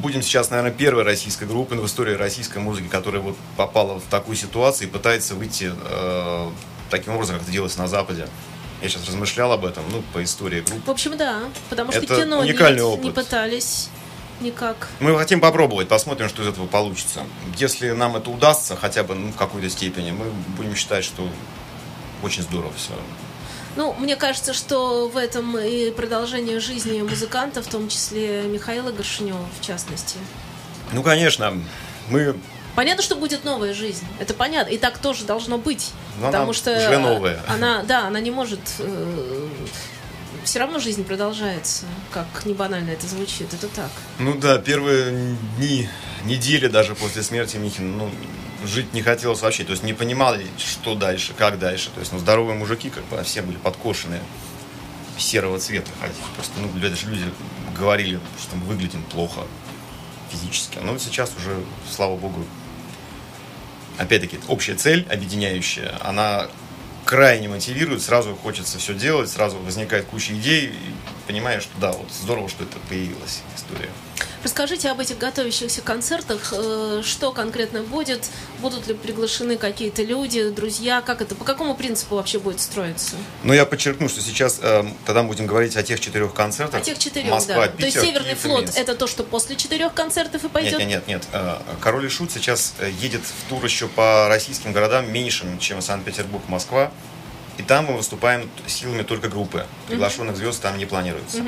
будем 0.00 0.22
сейчас, 0.22 0.50
наверное, 0.50 0.72
первой 0.72 1.02
российской 1.02 1.44
группой 1.44 1.78
в 1.78 1.86
истории 1.86 2.14
российской 2.14 2.58
музыки, 2.58 2.88
которая 2.88 3.22
вот 3.22 3.36
попала 3.56 3.98
в 3.98 4.04
такую 4.04 4.36
ситуацию 4.36 4.88
и 4.88 4.90
пытается 4.90 5.34
выйти 5.34 5.72
э, 5.74 6.50
таким 6.90 7.14
образом, 7.14 7.36
как 7.36 7.42
это 7.42 7.52
делалось 7.52 7.76
на 7.76 7.88
Западе. 7.88 8.28
Я 8.82 8.88
сейчас 8.88 9.06
размышлял 9.06 9.52
об 9.52 9.64
этом, 9.64 9.84
ну, 9.90 10.02
по 10.12 10.22
истории 10.22 10.60
группы. 10.60 10.82
В 10.86 10.90
общем, 10.90 11.16
да, 11.16 11.40
потому 11.70 11.92
что 11.92 12.02
это 12.02 12.16
кино 12.22 12.40
уникальный 12.40 12.82
нет, 12.82 12.92
опыт. 12.92 13.04
не 13.04 13.10
пытались 13.10 13.88
никак. 14.40 14.88
Мы 15.00 15.16
хотим 15.16 15.40
попробовать, 15.40 15.88
посмотрим, 15.88 16.28
что 16.28 16.42
из 16.42 16.48
этого 16.48 16.66
получится. 16.66 17.24
Если 17.56 17.90
нам 17.90 18.16
это 18.16 18.30
удастся, 18.30 18.76
хотя 18.76 19.02
бы 19.02 19.14
ну, 19.14 19.32
в 19.32 19.36
какой-то 19.36 19.70
степени, 19.70 20.10
мы 20.10 20.26
будем 20.56 20.74
считать, 20.74 21.04
что 21.04 21.28
очень 22.22 22.42
здорово 22.42 22.72
все. 22.76 22.92
Ну, 23.76 23.94
мне 23.98 24.16
кажется, 24.16 24.54
что 24.54 25.08
в 25.08 25.16
этом 25.16 25.58
и 25.58 25.90
продолжение 25.90 26.60
жизни 26.60 27.02
музыканта, 27.02 27.62
в 27.62 27.66
том 27.66 27.88
числе 27.88 28.42
Михаила 28.42 28.90
Горшинева, 28.90 29.46
в 29.60 29.64
частности. 29.64 30.16
Ну, 30.92 31.02
конечно, 31.02 31.54
мы 32.08 32.34
Понятно, 32.76 33.02
что 33.02 33.16
будет 33.16 33.42
новая 33.42 33.72
жизнь. 33.72 34.04
Это 34.20 34.34
понятно. 34.34 34.70
И 34.70 34.76
так 34.76 34.98
тоже 34.98 35.24
должно 35.24 35.56
быть. 35.56 35.92
Но 36.20 36.26
потому 36.26 36.44
она 36.44 36.52
что 36.52 36.76
уже 36.76 36.98
новая. 36.98 37.40
Она, 37.48 37.82
да, 37.82 38.06
она 38.06 38.20
не 38.20 38.30
может. 38.30 38.60
Э, 38.80 39.48
все 40.44 40.58
равно 40.58 40.78
жизнь 40.78 41.02
продолжается, 41.02 41.86
как 42.12 42.26
не 42.44 42.52
банально 42.52 42.90
это 42.90 43.06
звучит. 43.06 43.52
Это 43.54 43.68
так. 43.68 43.90
Ну 44.18 44.34
да, 44.34 44.58
первые 44.58 45.36
дни, 45.56 45.88
недели 46.24 46.68
даже 46.68 46.94
после 46.94 47.22
смерти 47.22 47.56
Михина, 47.56 47.96
ну, 47.96 48.10
жить 48.64 48.92
не 48.92 49.02
хотелось 49.02 49.42
вообще. 49.42 49.64
То 49.64 49.72
есть 49.72 49.82
не 49.82 49.92
понимали, 49.92 50.46
что 50.58 50.94
дальше, 50.94 51.34
как 51.36 51.58
дальше. 51.58 51.90
То 51.90 52.00
есть, 52.00 52.12
ну, 52.12 52.18
здоровые 52.18 52.56
мужики, 52.56 52.90
как 52.90 53.04
бы, 53.06 53.22
все 53.22 53.42
были 53.42 53.56
подкошенные 53.56 54.22
серого 55.18 55.58
цвета. 55.58 55.90
Просто, 56.34 56.52
ну, 56.60 56.68
даже 56.80 57.08
люди 57.08 57.24
говорили, 57.76 58.20
что 58.40 58.56
мы 58.56 58.66
выглядим 58.66 59.02
плохо 59.04 59.42
физически. 60.30 60.78
Но 60.78 60.98
сейчас 60.98 61.32
уже, 61.36 61.62
слава 61.90 62.16
богу, 62.16 62.44
опять-таки, 63.98 64.38
общая 64.48 64.74
цель, 64.74 65.06
объединяющая, 65.10 65.94
она 66.02 66.48
крайне 67.04 67.48
мотивирует, 67.48 68.02
сразу 68.02 68.34
хочется 68.34 68.78
все 68.78 68.94
делать, 68.94 69.30
сразу 69.30 69.58
возникает 69.58 70.06
куча 70.06 70.34
идей, 70.34 70.66
и 70.66 71.26
понимаешь, 71.26 71.62
что 71.62 71.78
да, 71.80 71.92
вот 71.92 72.10
здорово, 72.12 72.48
что 72.48 72.64
это 72.64 72.78
появилась 72.88 73.42
история. 73.54 73.90
Расскажите 74.46 74.90
об 74.90 75.00
этих 75.00 75.18
готовящихся 75.18 75.82
концертах. 75.82 76.52
Э, 76.56 77.02
что 77.04 77.32
конкретно 77.32 77.82
будет? 77.82 78.30
Будут 78.60 78.86
ли 78.86 78.94
приглашены 78.94 79.56
какие-то 79.56 80.04
люди, 80.04 80.50
друзья? 80.50 81.02
Как 81.02 81.20
это? 81.20 81.34
По 81.34 81.44
какому 81.44 81.74
принципу 81.74 82.14
вообще 82.14 82.38
будет 82.38 82.60
строиться? 82.60 83.16
Ну, 83.42 83.52
я 83.52 83.66
подчеркну, 83.66 84.08
что 84.08 84.20
сейчас 84.20 84.60
э, 84.62 84.84
тогда 85.04 85.24
будем 85.24 85.48
говорить 85.48 85.76
о 85.76 85.82
тех 85.82 85.98
четырех 85.98 86.32
концертах. 86.32 86.80
О 86.80 86.84
тех 86.84 86.96
четырех, 86.96 87.32
Москва, 87.32 87.56
да. 87.56 87.66
Питер, 87.66 87.78
То 87.80 87.86
есть 87.86 88.00
Северный 88.00 88.28
Киев 88.34 88.38
флот 88.38 88.70
это 88.76 88.94
то, 88.94 89.08
что 89.08 89.24
после 89.24 89.56
четырех 89.56 89.92
концертов 89.94 90.44
и 90.44 90.48
пойдет? 90.48 90.78
Нет, 90.78 90.88
нет, 90.88 91.08
нет, 91.08 91.22
нет. 91.22 91.24
Э, 91.32 91.58
Король 91.80 92.06
и 92.06 92.08
Шут 92.08 92.30
сейчас 92.30 92.74
э, 92.78 92.88
едет 93.00 93.22
в 93.24 93.48
тур 93.48 93.64
еще 93.64 93.88
по 93.88 94.28
российским 94.28 94.70
городам 94.70 95.12
меньшим, 95.12 95.58
чем 95.58 95.82
Санкт-Петербург, 95.82 96.44
Москва. 96.46 96.92
И 97.58 97.64
там 97.64 97.86
мы 97.86 97.96
выступаем 97.96 98.48
силами 98.68 99.02
только 99.02 99.28
группы. 99.28 99.66
Приглашенных 99.88 100.36
звезд 100.36 100.62
там 100.62 100.78
не 100.78 100.86
планируется. 100.86 101.42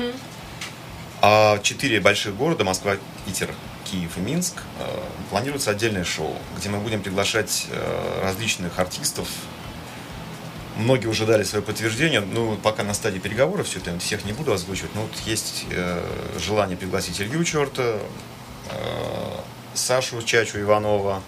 А 1.21 1.59
четыре 1.59 1.99
больших 1.99 2.35
города, 2.35 2.63
Москва, 2.63 2.95
Питер, 3.25 3.53
Киев 3.83 4.17
и 4.17 4.21
Минск, 4.21 4.63
э, 4.79 4.99
планируется 5.29 5.71
отдельное 5.71 6.05
шоу, 6.05 6.33
где 6.57 6.69
мы 6.69 6.79
будем 6.79 7.01
приглашать 7.01 7.67
э, 7.69 8.21
различных 8.23 8.79
артистов. 8.79 9.27
Многие 10.77 11.07
уже 11.07 11.25
дали 11.25 11.43
свое 11.43 11.61
подтверждение, 11.61 12.21
ну, 12.21 12.55
пока 12.55 12.83
на 12.83 12.93
стадии 12.93 13.19
переговоров 13.19 13.67
все 13.67 13.79
это, 13.79 13.99
всех 13.99 14.23
не 14.23 14.31
буду 14.31 14.53
озвучивать, 14.53 14.95
но 14.95 15.01
вот 15.01 15.11
есть 15.25 15.65
э, 15.71 16.01
желание 16.39 16.77
пригласить 16.77 17.19
Илью 17.19 17.43
Черта, 17.43 17.99
Сашу 19.73 20.21
Чачу 20.21 20.59
Иванова, 20.61 21.21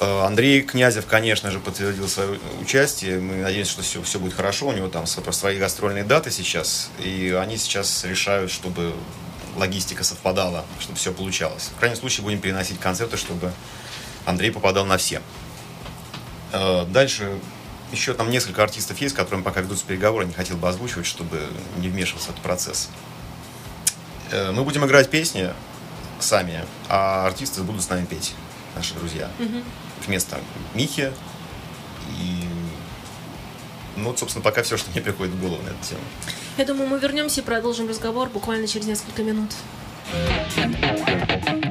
Андрей 0.00 0.62
Князев, 0.62 1.06
конечно 1.06 1.50
же, 1.50 1.60
подтвердил 1.60 2.08
свое 2.08 2.40
участие. 2.60 3.20
Мы 3.20 3.36
надеемся, 3.42 3.72
что 3.72 3.82
все, 3.82 4.02
все 4.02 4.18
будет 4.18 4.34
хорошо. 4.34 4.66
У 4.68 4.72
него 4.72 4.88
там 4.88 5.04
сво- 5.04 5.30
свои 5.32 5.58
гастрольные 5.58 6.02
даты 6.04 6.30
сейчас. 6.30 6.90
И 6.98 7.36
они 7.40 7.56
сейчас 7.56 8.04
решают, 8.04 8.50
чтобы 8.50 8.94
логистика 9.56 10.02
совпадала, 10.02 10.64
чтобы 10.80 10.98
все 10.98 11.12
получалось. 11.12 11.70
В 11.76 11.78
крайнем 11.78 11.96
случае 11.98 12.24
будем 12.24 12.40
переносить 12.40 12.80
концерты, 12.80 13.16
чтобы 13.16 13.52
Андрей 14.24 14.50
попадал 14.50 14.86
на 14.86 14.96
все. 14.96 15.20
Э, 16.52 16.84
Дальше 16.86 17.38
еще 17.92 18.14
там 18.14 18.30
несколько 18.30 18.62
артистов 18.62 18.98
есть, 19.00 19.14
с 19.14 19.16
которыми 19.16 19.42
пока 19.42 19.60
ведутся 19.60 19.84
переговоры, 19.84 20.24
не 20.24 20.32
хотел 20.32 20.56
бы 20.56 20.68
озвучивать, 20.68 21.06
чтобы 21.06 21.46
не 21.76 21.88
вмешиваться 21.88 22.28
в 22.28 22.30
этот 22.32 22.42
процесс. 22.42 22.88
Э, 24.30 24.50
Мы 24.52 24.64
будем 24.64 24.84
играть 24.86 25.10
песни 25.10 25.50
сами, 26.18 26.64
а 26.88 27.26
артисты 27.26 27.62
будут 27.62 27.82
с 27.84 27.88
нами 27.90 28.04
петь, 28.06 28.32
наши 28.74 28.94
друзья. 28.94 29.30
Вместо 30.06 30.40
Михи. 30.74 31.12
И 32.20 32.44
ну, 33.96 34.16
собственно, 34.16 34.42
пока 34.42 34.62
все, 34.62 34.76
что 34.76 34.90
мне 34.90 35.00
приходит 35.00 35.34
в 35.34 35.40
голову 35.40 35.62
на 35.62 35.68
эту 35.68 35.84
тему. 35.88 36.00
Я 36.56 36.64
думаю, 36.64 36.88
мы 36.88 36.98
вернемся 36.98 37.40
и 37.40 37.44
продолжим 37.44 37.88
разговор 37.88 38.28
буквально 38.28 38.66
через 38.66 38.86
несколько 38.86 39.22
минут. 39.22 39.50
Come 40.56 41.61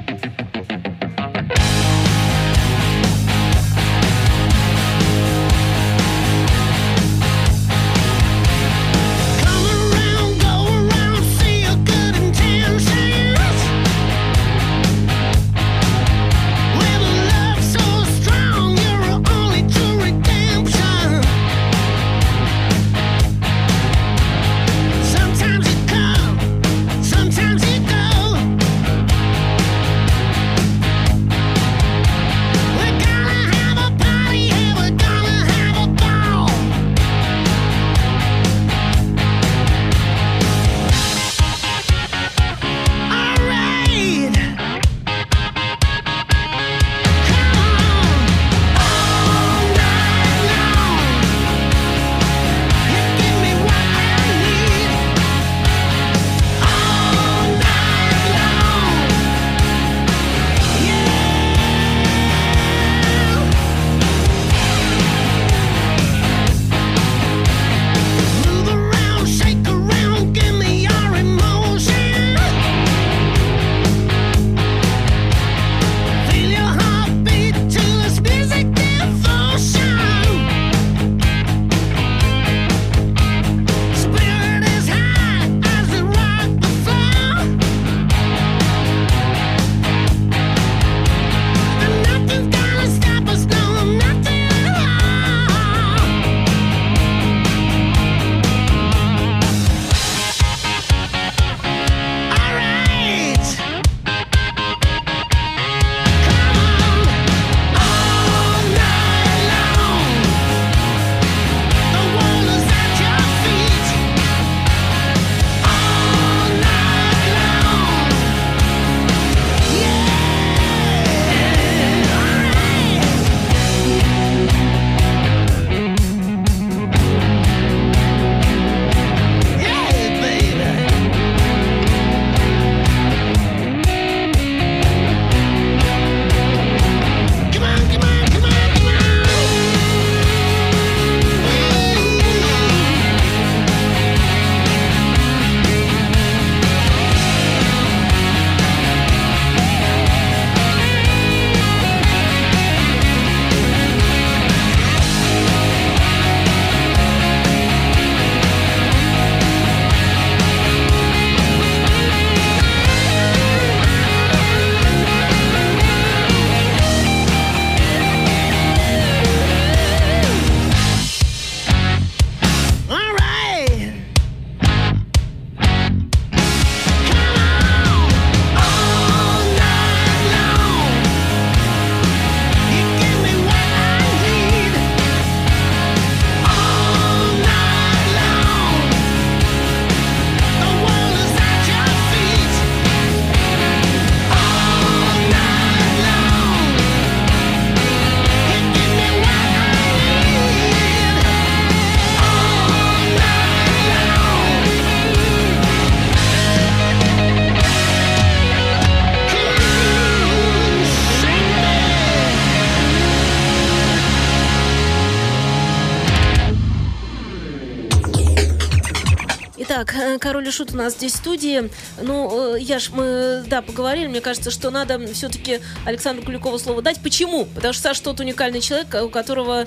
э, 220.62 220.68
Король 220.68 220.68
и 220.68 220.68
Шут 220.68 220.74
у 220.74 220.78
нас 220.78 220.94
здесь 220.94 221.14
в 221.14 221.18
студии. 221.18 221.70
Ну, 222.02 222.56
э, 222.56 222.60
Яш, 222.60 222.90
мы, 222.90 223.44
да, 223.48 223.62
поговорили. 223.62 224.08
Мне 224.08 224.22
кажется, 224.22 224.52
что 224.52 224.70
надо 224.70 225.00
все-таки 225.14 225.60
Александру 225.86 226.26
Куликову 226.26 226.60
слово 226.60 226.82
дать. 226.82 227.02
Почему? 227.02 227.46
Потому 227.46 227.74
что 227.74 227.84
Саш 227.84 228.00
тот 228.00 228.20
уникальный 228.20 228.62
человек, 228.62 228.96
у 229.04 229.10
которого 229.10 229.66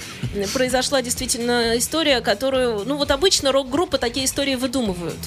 произошла 0.53 1.03
действительно 1.03 1.77
история, 1.79 2.21
которую... 2.21 2.85
Ну, 2.85 2.97
вот 2.97 3.11
обычно 3.11 3.53
рок-группы 3.53 3.99
такие 3.99 4.27
истории 4.27 4.55
выдумывают. 4.57 5.19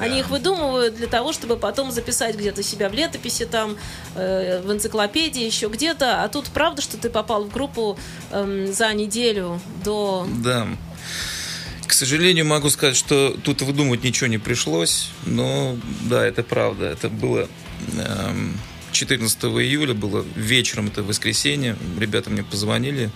Они 0.00 0.20
их 0.20 0.30
выдумывают 0.30 0.96
для 0.96 1.06
того, 1.06 1.32
чтобы 1.32 1.56
потом 1.56 1.92
записать 1.92 2.36
где-то 2.36 2.62
себя 2.62 2.88
в 2.88 2.94
летописи, 2.94 3.44
там, 3.44 3.76
э, 4.16 4.60
в 4.64 4.72
энциклопедии, 4.72 5.44
еще 5.44 5.68
где-то. 5.68 6.24
А 6.24 6.28
тут 6.28 6.46
правда, 6.46 6.82
что 6.82 6.96
ты 6.96 7.10
попал 7.10 7.44
в 7.44 7.52
группу 7.52 7.98
эм, 8.30 8.72
за 8.72 8.92
неделю 8.94 9.60
до... 9.84 10.26
Да. 10.42 10.66
К 11.92 11.94
сожалению, 11.94 12.46
могу 12.46 12.70
сказать, 12.70 12.96
что 12.96 13.36
тут 13.44 13.60
выдумывать 13.60 14.02
ничего 14.02 14.26
не 14.26 14.38
пришлось, 14.38 15.10
но 15.26 15.76
да, 16.08 16.26
это 16.26 16.42
правда. 16.42 16.86
Это 16.86 17.10
было 17.10 17.50
эм, 17.98 18.58
14 18.92 19.44
июля, 19.44 19.92
было 19.92 20.24
вечером, 20.34 20.86
это 20.86 21.02
воскресенье. 21.02 21.76
Ребята 21.98 22.30
мне 22.30 22.44
позвонили, 22.44 23.10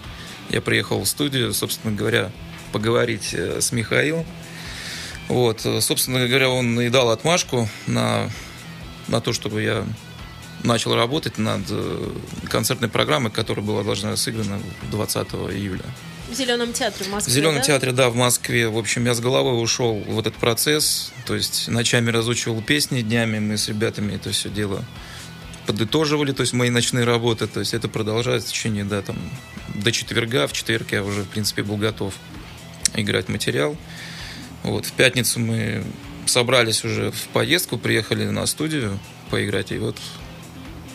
я 0.51 0.61
приехал 0.61 1.01
в 1.01 1.09
студию, 1.09 1.55
собственно 1.55 1.97
говоря, 1.97 2.31
поговорить 2.71 3.33
э, 3.33 3.63
с 3.63 3.73
Михаилом. 3.73 4.27
Вот, 5.29 5.65
э, 5.65 5.81
собственно 5.81 6.29
говоря, 6.29 6.51
он 6.51 6.79
и 6.79 6.91
дал 6.91 7.09
отмашку 7.09 7.71
на, 7.87 8.29
на 9.09 9.23
то, 9.23 9.33
чтобы 9.33 9.63
я 9.63 9.87
начал 10.65 10.95
работать 10.95 11.39
над 11.39 11.63
э, 11.71 12.11
концертной 12.51 12.91
программой, 12.91 13.31
которая 13.31 13.65
была 13.65 13.83
должна 13.83 14.15
сыграна 14.17 14.61
20 14.91 15.29
июля. 15.55 15.85
В 16.29 16.35
Зеленом 16.35 16.73
театре 16.73 17.05
в 17.05 17.13
Москве, 17.13 17.31
В 17.31 17.35
Зеленом 17.35 17.57
да? 17.57 17.63
театре, 17.63 17.93
да, 17.93 18.11
в 18.11 18.17
Москве. 18.17 18.69
В 18.69 18.77
общем, 18.77 19.05
я 19.05 19.15
с 19.15 19.21
головой 19.21 19.63
ушел 19.63 19.95
в 20.01 20.19
этот 20.19 20.35
процесс. 20.35 21.13
То 21.25 21.35
есть 21.35 21.69
ночами 21.69 22.11
разучивал 22.11 22.61
песни, 22.63 23.03
днями 23.03 23.39
мы 23.39 23.57
с 23.57 23.69
ребятами 23.69 24.15
это 24.15 24.31
все 24.33 24.49
дело 24.49 24.85
подытоживали, 25.67 26.33
то 26.33 26.43
есть 26.43 26.53
мои 26.53 26.71
ночные 26.71 27.05
работы. 27.05 27.47
То 27.47 27.61
есть 27.61 27.75
это 27.75 27.89
продолжается 27.89 28.49
в 28.49 28.53
течение, 28.53 28.85
да, 28.85 29.03
там, 29.03 29.17
до 29.75 29.93
четверга. 29.93 30.47
В 30.47 30.53
четверг 30.53 30.93
я 30.93 31.03
уже, 31.05 31.23
в 31.23 31.29
принципе, 31.29 31.63
был 31.63 31.77
готов 31.77 32.15
играть 32.95 33.29
материал. 33.29 33.77
Вот, 34.63 34.87
в 34.87 34.93
пятницу 34.93 35.39
мы 35.39 35.85
собрались 36.27 36.85
уже 36.85 37.13
в 37.13 37.29
поездку, 37.29 37.79
приехали 37.79 38.25
на 38.27 38.47
студию 38.47 38.99
поиграть, 39.31 39.71
и 39.73 39.79
вот 39.79 39.97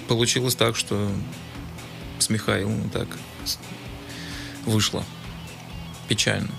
получилось 0.08 0.56
так, 0.56 0.76
что 0.76 1.10
с 2.20 2.30
Михаилом 2.30 2.90
так 2.90 3.08
вышло. 4.66 5.06
Печально. 6.12 6.50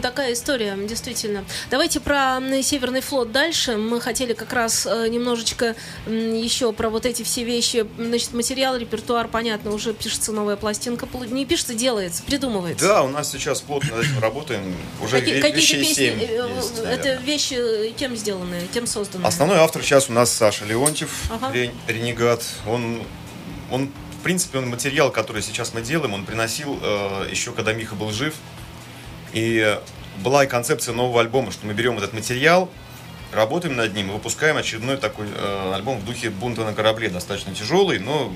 Такая 0.00 0.32
история, 0.34 0.76
действительно. 0.76 1.44
Давайте 1.72 1.98
про 1.98 2.38
Северный 2.62 3.00
флот 3.00 3.32
дальше. 3.32 3.76
Мы 3.78 4.00
хотели 4.00 4.32
как 4.32 4.52
раз 4.52 4.86
э, 4.86 5.08
немножечко 5.08 5.74
еще 6.06 6.72
про 6.72 6.88
вот 6.88 7.04
эти 7.04 7.24
все 7.24 7.42
вещи. 7.42 7.84
Значит, 7.98 8.32
материал, 8.32 8.76
репертуар, 8.76 9.26
понятно, 9.26 9.72
уже 9.72 9.92
пишется 9.92 10.30
новая 10.30 10.54
пластинка. 10.54 11.08
Не 11.30 11.46
пишется, 11.46 11.74
делается, 11.74 12.22
придумывается. 12.22 12.86
Да, 12.86 13.02
у 13.02 13.08
нас 13.08 13.32
сейчас 13.32 13.60
плотно 13.62 13.96
над 13.96 14.04
этим 14.04 14.20
работаем. 14.20 14.76
Уже 15.02 15.18
Какие, 15.18 15.38
ве- 15.38 15.40
какие-то 15.40 15.58
вещей 15.58 15.80
песни, 15.80 15.94
семь 15.94 16.20
э, 16.20 16.50
есть, 16.56 16.78
это 16.78 17.14
вещи 17.24 17.54
э, 17.54 17.90
кем 17.98 18.14
сделаны, 18.14 18.68
кем 18.72 18.86
созданы? 18.86 19.26
Основной 19.26 19.56
автор 19.58 19.82
сейчас 19.82 20.08
у 20.08 20.12
нас 20.12 20.30
Саша 20.30 20.64
Леонтьев, 20.66 21.10
Ага. 21.32 21.50
Рен- 21.52 21.72
Ренегат. 21.88 22.44
Он, 22.68 23.02
он, 23.72 23.90
принципе, 24.26 24.58
он 24.58 24.68
материал, 24.68 25.12
который 25.12 25.40
сейчас 25.40 25.72
мы 25.72 25.82
делаем, 25.82 26.12
он 26.12 26.26
приносил 26.26 26.80
э, 26.82 27.28
еще, 27.30 27.52
когда 27.52 27.72
Миха 27.72 27.94
был 27.94 28.10
жив. 28.10 28.34
И 29.32 29.78
была 30.18 30.42
и 30.42 30.48
концепция 30.48 30.94
нового 30.94 31.20
альбома, 31.20 31.52
что 31.52 31.64
мы 31.64 31.74
берем 31.74 31.96
этот 31.96 32.12
материал, 32.12 32.68
работаем 33.32 33.76
над 33.76 33.94
ним 33.94 34.10
и 34.10 34.12
выпускаем 34.12 34.56
очередной 34.56 34.96
такой 34.96 35.28
э, 35.32 35.72
альбом 35.76 36.00
в 36.00 36.04
духе 36.04 36.30
бунта 36.30 36.64
на 36.64 36.74
корабле, 36.74 37.08
достаточно 37.08 37.54
тяжелый, 37.54 38.00
но 38.00 38.34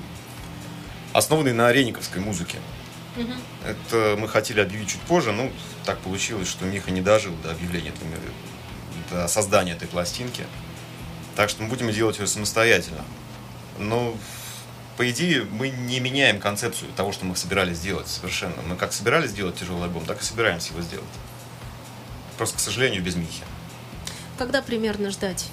основанный 1.11 1.51
на 1.51 1.69
рениковской 1.73 2.21
музыке. 2.21 2.59
Мгм. 3.17 3.33
Это 3.65 4.15
мы 4.17 4.29
хотели 4.29 4.61
объявить 4.61 4.91
чуть 4.91 5.01
позже, 5.01 5.33
ну, 5.33 5.51
так 5.83 5.99
получилось, 5.99 6.47
что 6.47 6.63
Миха 6.63 6.91
не 6.91 7.01
дожил 7.01 7.33
до 7.43 7.51
объявления, 7.51 7.91
до 9.11 9.27
создания 9.27 9.73
этой 9.73 9.89
пластинки. 9.89 10.45
Так 11.35 11.49
что 11.49 11.63
мы 11.63 11.67
будем 11.67 11.91
делать 11.91 12.17
ее 12.19 12.27
самостоятельно. 12.27 13.03
Но, 13.77 14.15
по 15.01 15.09
идее, 15.09 15.47
мы 15.49 15.69
не 15.69 15.99
меняем 15.99 16.39
концепцию 16.39 16.91
того, 16.95 17.11
что 17.11 17.25
мы 17.25 17.35
собирались 17.35 17.77
сделать 17.77 18.07
совершенно. 18.07 18.53
Мы 18.67 18.75
как 18.75 18.93
собирались 18.93 19.31
сделать 19.31 19.55
тяжелый 19.55 19.85
альбом, 19.85 20.05
так 20.05 20.21
и 20.21 20.23
собираемся 20.23 20.73
его 20.73 20.83
сделать. 20.83 21.07
Просто, 22.37 22.57
к 22.57 22.59
сожалению, 22.59 23.01
без 23.01 23.15
Михи. 23.15 23.41
Когда 24.37 24.61
примерно 24.61 25.09
ждать? 25.09 25.47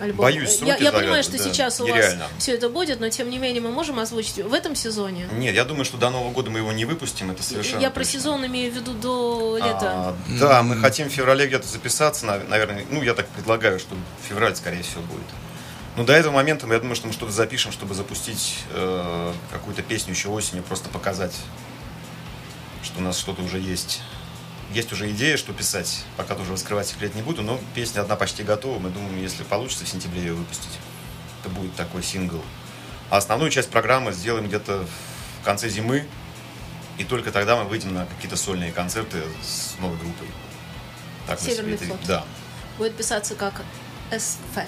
Альбом? 0.00 0.24
Боюсь, 0.24 0.58
я, 0.62 0.68
сроки 0.68 0.82
я 0.84 0.90
понимаю, 0.90 1.22
что 1.22 1.36
да, 1.36 1.44
сейчас 1.44 1.82
у 1.82 1.86
нереально. 1.86 2.24
вас 2.24 2.32
все 2.38 2.54
это 2.54 2.70
будет, 2.70 2.98
но 2.98 3.10
тем 3.10 3.28
не 3.28 3.36
менее 3.36 3.60
мы 3.60 3.72
можем 3.72 3.98
озвучить 3.98 4.38
в 4.38 4.54
этом 4.54 4.74
сезоне. 4.74 5.28
Нет, 5.32 5.54
я 5.54 5.66
думаю, 5.66 5.84
что 5.84 5.98
до 5.98 6.08
Нового 6.08 6.32
года 6.32 6.48
мы 6.48 6.60
его 6.60 6.72
не 6.72 6.86
выпустим, 6.86 7.30
это 7.30 7.42
совершенно 7.42 7.82
я 7.82 7.90
про 7.90 8.04
точно. 8.04 8.20
сезон 8.20 8.46
имею 8.46 8.72
в 8.72 8.74
виду 8.74 8.94
до 8.94 9.58
лета. 9.58 9.80
А, 9.82 10.16
да, 10.40 10.62
мы 10.62 10.76
хотим 10.76 11.08
в 11.08 11.12
феврале 11.12 11.46
где-то 11.46 11.68
записаться, 11.68 12.24
нав- 12.24 12.48
наверное, 12.48 12.86
ну, 12.90 13.02
я 13.02 13.12
так 13.12 13.28
предлагаю, 13.28 13.78
что 13.80 13.94
февраль, 14.26 14.56
скорее 14.56 14.82
всего, 14.82 15.02
будет. 15.02 15.26
Но 15.98 16.04
до 16.04 16.12
этого 16.12 16.32
момента 16.32 16.64
я 16.68 16.78
думаю, 16.78 16.94
что 16.94 17.08
мы 17.08 17.12
что-то 17.12 17.32
запишем, 17.32 17.72
чтобы 17.72 17.92
запустить 17.92 18.60
э, 18.70 19.32
какую-то 19.50 19.82
песню 19.82 20.12
еще 20.12 20.28
осенью, 20.28 20.62
просто 20.62 20.88
показать, 20.90 21.34
что 22.84 23.00
у 23.00 23.02
нас 23.02 23.18
что-то 23.18 23.42
уже 23.42 23.58
есть. 23.58 24.00
Есть 24.72 24.92
уже 24.92 25.10
идея, 25.10 25.36
что 25.36 25.52
писать, 25.52 26.04
пока 26.16 26.36
тоже 26.36 26.52
раскрывать 26.52 26.86
секрет 26.86 27.16
не 27.16 27.22
буду, 27.22 27.42
но 27.42 27.58
песня 27.74 28.02
одна 28.02 28.14
почти 28.14 28.44
готова. 28.44 28.78
Мы 28.78 28.90
думаем, 28.90 29.20
если 29.20 29.42
получится 29.42 29.86
в 29.86 29.88
сентябре 29.88 30.20
ее 30.20 30.34
выпустить, 30.34 30.78
это 31.40 31.52
будет 31.52 31.74
такой 31.74 32.04
сингл. 32.04 32.44
А 33.10 33.16
основную 33.16 33.50
часть 33.50 33.70
программы 33.70 34.12
сделаем 34.12 34.46
где-то 34.46 34.86
в 35.42 35.44
конце 35.44 35.68
зимы, 35.68 36.06
и 36.96 37.02
только 37.02 37.32
тогда 37.32 37.56
мы 37.56 37.64
выйдем 37.64 37.92
на 37.92 38.06
какие-то 38.06 38.36
сольные 38.36 38.70
концерты 38.70 39.24
с 39.42 39.76
новой 39.80 39.98
группой. 39.98 40.28
Так 41.26 41.40
Северный 41.40 41.76
флот. 41.76 41.98
Да. 42.06 42.24
Будет 42.78 42.96
писаться 42.96 43.34
как 43.34 43.62
СФ. 44.16 44.62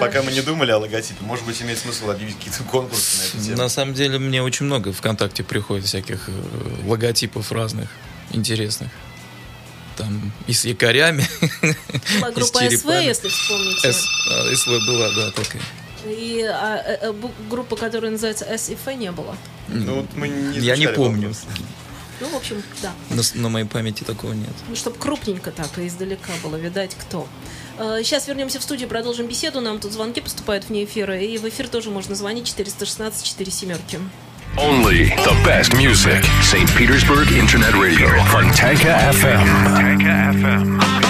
Пока 0.00 0.22
мы 0.22 0.32
не 0.32 0.40
думали 0.42 0.70
о 0.70 0.78
логотипе, 0.78 1.22
может 1.22 1.44
быть, 1.46 1.60
имеет 1.62 1.78
смысл 1.78 2.10
объявить 2.10 2.36
какие-то 2.36 2.62
конкурсы 2.64 3.18
на 3.18 3.22
эту 3.28 3.44
тему. 3.44 3.56
На 3.56 3.68
самом 3.68 3.94
деле 3.94 4.18
мне 4.18 4.42
очень 4.42 4.66
много 4.66 4.92
ВКонтакте 4.92 5.42
приходит 5.44 5.86
всяких 5.86 6.28
э, 6.28 6.32
логотипов 6.86 7.52
разных, 7.52 7.88
интересных. 8.32 8.90
Там 9.96 10.32
и 10.46 10.52
с 10.52 10.64
якорями. 10.66 11.26
Была 12.20 12.30
группа 12.32 12.58
СВ, 12.70 12.90
если 13.02 13.28
вспомните. 13.28 13.92
С- 13.92 14.06
а, 14.30 14.54
СВ 14.54 14.68
была, 14.86 15.10
да, 15.12 15.30
такая. 15.30 15.62
И 16.04 16.42
а, 16.42 17.12
бу- 17.12 17.32
группа, 17.48 17.76
которая 17.76 18.10
называется 18.10 18.44
СФ, 18.58 18.86
не 18.96 19.10
было. 19.10 19.36
Ну, 19.68 20.00
вот 20.02 20.14
мы 20.14 20.28
не 20.28 20.58
Я 20.58 20.76
не 20.76 20.86
помню. 20.88 21.28
вопрос. 21.28 21.44
Ну, 22.20 22.28
в 22.28 22.34
общем, 22.36 22.62
да. 22.82 22.92
На, 23.10 23.22
на 23.34 23.48
моей 23.48 23.66
памяти 23.66 24.04
такого 24.04 24.32
нет. 24.32 24.52
Ну, 24.68 24.76
чтобы 24.76 24.96
крупненько 24.98 25.50
так 25.50 25.78
и 25.78 25.86
издалека 25.86 26.32
было 26.42 26.56
видать, 26.56 26.94
кто. 26.94 27.26
Сейчас 27.78 28.26
вернемся 28.26 28.58
в 28.58 28.62
студию, 28.62 28.88
продолжим 28.88 29.26
беседу. 29.26 29.60
Нам 29.60 29.78
тут 29.80 29.92
звонки 29.92 30.20
поступают 30.20 30.68
вне 30.68 30.84
эфира. 30.84 31.18
И 31.18 31.36
в 31.36 31.46
эфир 31.48 31.68
тоже 31.68 31.90
можно 31.90 32.14
звонить 32.14 32.46
416 32.46 33.22
4 33.22 33.50
семерки. 33.50 34.00
Only 34.56 35.14
the 35.24 35.34
best 35.44 35.74
music. 35.74 36.24
St. 36.42 36.66
Petersburg 36.78 37.30
Internet 37.32 37.74
Radio. 37.74 38.08
Fontanka 38.32 39.12
FM. 39.12 39.46
Fontanka 39.64 40.32
FM. 40.32 41.05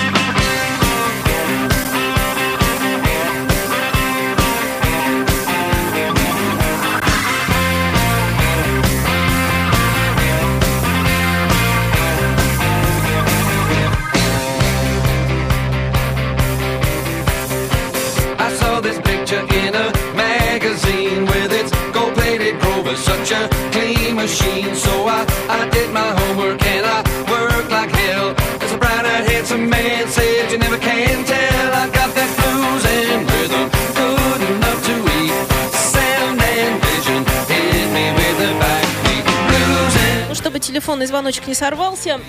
Machine. 24.46 24.74
So 24.74 25.06
I, 25.06 25.24
I 25.48 25.68
did 25.70 25.92
my 25.92 26.10
homework 26.18 26.62
and 26.64 26.86
I 26.86 27.02
worked 27.30 27.70
like 27.70 27.90
hell. 27.90 28.34
As 28.60 28.72
a 28.72 28.78
brown-eyed 28.78 29.28
handsome 29.28 29.68
man 29.68 30.08
said, 30.08 30.50
you 30.50 30.58
never 30.58 30.78
can 30.78 31.24
tell. 31.24 31.74
I 31.74 31.86
got 31.88 32.14
that 32.14 32.30
blues 32.38 32.84
and 32.84 33.30
rhythm, 33.30 33.70
good 33.94 34.42
enough 34.50 34.80
to 34.86 34.94
eat. 35.18 35.34
Sound 35.74 36.40
and 36.40 36.82
vision 36.84 37.24
hit 37.48 37.88
me 37.92 38.04
with 38.18 38.36
the 38.42 38.50
backbeat. 38.62 39.24
Blues 39.48 39.96
and 39.96 40.28
Ну, 40.28 40.34
чтобы 40.34 40.58
телефонный 40.60 41.06
звоночек 41.06 41.46
не 41.46 41.54
сорвался, 41.54 42.20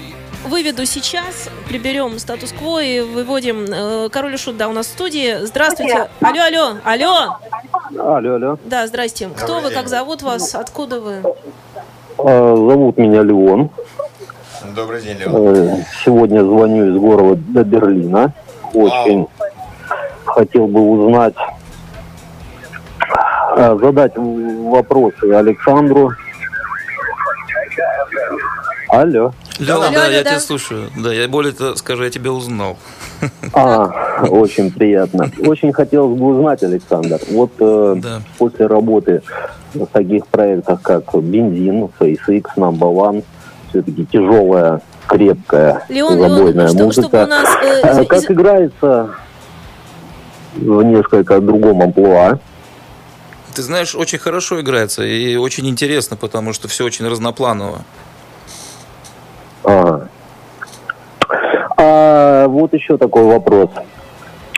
выведу 0.46 0.86
сейчас, 0.86 1.50
приберем 1.68 2.20
статус-кво 2.20 2.82
и 2.82 3.02
выводим 3.02 3.66
э, 3.70 4.10
Король 4.10 4.36
и 4.36 4.38
Шут, 4.38 4.58
да, 4.58 4.68
у 4.68 4.74
нас 4.74 4.88
в 4.88 4.92
студии. 4.92 5.46
Здравствуйте. 5.46 6.10
Алло, 6.22 6.42
алло, 6.44 6.78
алло. 6.84 7.40
Алло, 7.98 8.36
алло. 8.36 8.60
Да, 8.66 8.88
здрасте. 8.88 9.30
Кто 9.30 9.60
вы, 9.60 9.72
как 9.72 9.88
зовут 9.88 10.22
вас, 10.22 10.56
откуда 10.56 11.00
вы? 11.00 11.24
А, 12.20 12.56
Зовут 12.56 12.98
меня 12.98 13.22
Леон. 13.22 13.70
Добрый 14.76 15.02
день, 15.02 15.18
Леон. 15.18 15.56
Э, 15.56 15.84
Сегодня 16.04 16.44
звоню 16.44 16.90
из 16.92 17.00
города 17.00 17.64
Берлина. 17.64 18.34
Очень 18.74 19.28
хотел 20.26 20.68
бы 20.68 20.82
узнать, 20.82 21.36
э, 23.58 23.78
задать 23.82 24.14
вопросы 24.16 25.32
Александру. 25.32 26.12
Алло. 28.90 29.26
Алло, 29.26 29.34
да, 29.60 29.76
алло, 29.76 30.12
я 30.12 30.24
да. 30.24 30.30
тебя 30.32 30.40
слушаю. 30.40 30.90
Да, 30.96 31.14
я 31.14 31.28
более 31.28 31.54
того 31.54 31.76
скажу, 31.76 32.04
я 32.04 32.10
тебя 32.10 32.32
узнал. 32.32 32.78
А, 33.54 34.24
очень 34.30 34.72
приятно. 34.72 35.30
Очень 35.46 35.74
хотелось 35.74 36.18
бы 36.20 36.28
узнать, 36.36 36.64
Александр, 36.64 37.20
вот 37.32 37.52
э, 37.60 37.96
Да. 37.98 38.22
после 38.38 38.68
работы 38.68 39.22
в 39.74 39.86
таких 39.88 40.28
проектах, 40.28 40.82
как 40.82 41.04
«Бензин», 41.16 41.90
«FaceX», 42.00 42.44
«Number 42.56 42.94
One», 42.94 43.24
все-таки 43.70 44.06
тяжелая, 44.06 44.82
крепкая, 45.08 45.86
Леон, 45.90 46.18
Леон, 46.18 46.30
забойная 46.32 46.68
что- 46.70 46.84
музыка. 46.84 47.08
чтобы 47.08 47.24
у 47.24 47.28
нас, 47.28 47.50
э, 47.64 47.82
А 47.82 48.06
как 48.06 48.20
из- 48.24 48.32
играется 48.32 49.10
в 50.56 50.84
несколько 50.84 51.40
другом 51.42 51.82
амплуа? 51.82 52.40
Ты 53.54 53.62
знаешь, 53.64 53.96
очень 53.96 54.20
хорошо 54.20 54.62
играется 54.62 55.04
и 55.04 55.36
очень 55.36 55.68
интересно, 55.68 56.16
потому 56.18 56.54
что 56.54 56.68
все 56.68 56.86
очень 56.86 57.08
разнопланово. 57.08 57.80
А 59.64 60.08
вот 62.48 62.74
еще 62.74 62.98
такой 62.98 63.24
вопрос. 63.24 63.70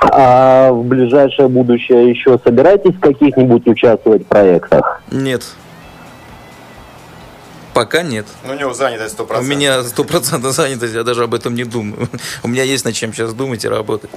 А 0.01 0.71
в 0.71 0.83
ближайшее 0.83 1.49
будущее 1.49 2.09
еще 2.09 2.39
собираетесь 2.43 2.95
в 2.95 2.99
каких-нибудь 2.99 3.67
участвовать 3.67 4.25
проектах? 4.25 5.01
Нет. 5.11 5.43
Пока 7.73 8.01
нет. 8.01 8.25
Ну, 8.45 8.53
у 8.53 8.55
него 8.55 8.73
занятость 8.73 9.17
100%. 9.17 9.39
У 9.39 9.43
меня 9.43 9.83
стопроцентно 9.83 10.51
занятость, 10.51 10.95
я 10.95 11.03
даже 11.03 11.23
об 11.23 11.33
этом 11.33 11.55
не 11.55 11.63
думаю. 11.63 12.07
У 12.43 12.47
меня 12.47 12.63
есть 12.63 12.85
над 12.85 12.93
чем 12.93 13.13
сейчас 13.13 13.33
думать 13.33 13.63
и 13.63 13.67
работать. 13.67 14.09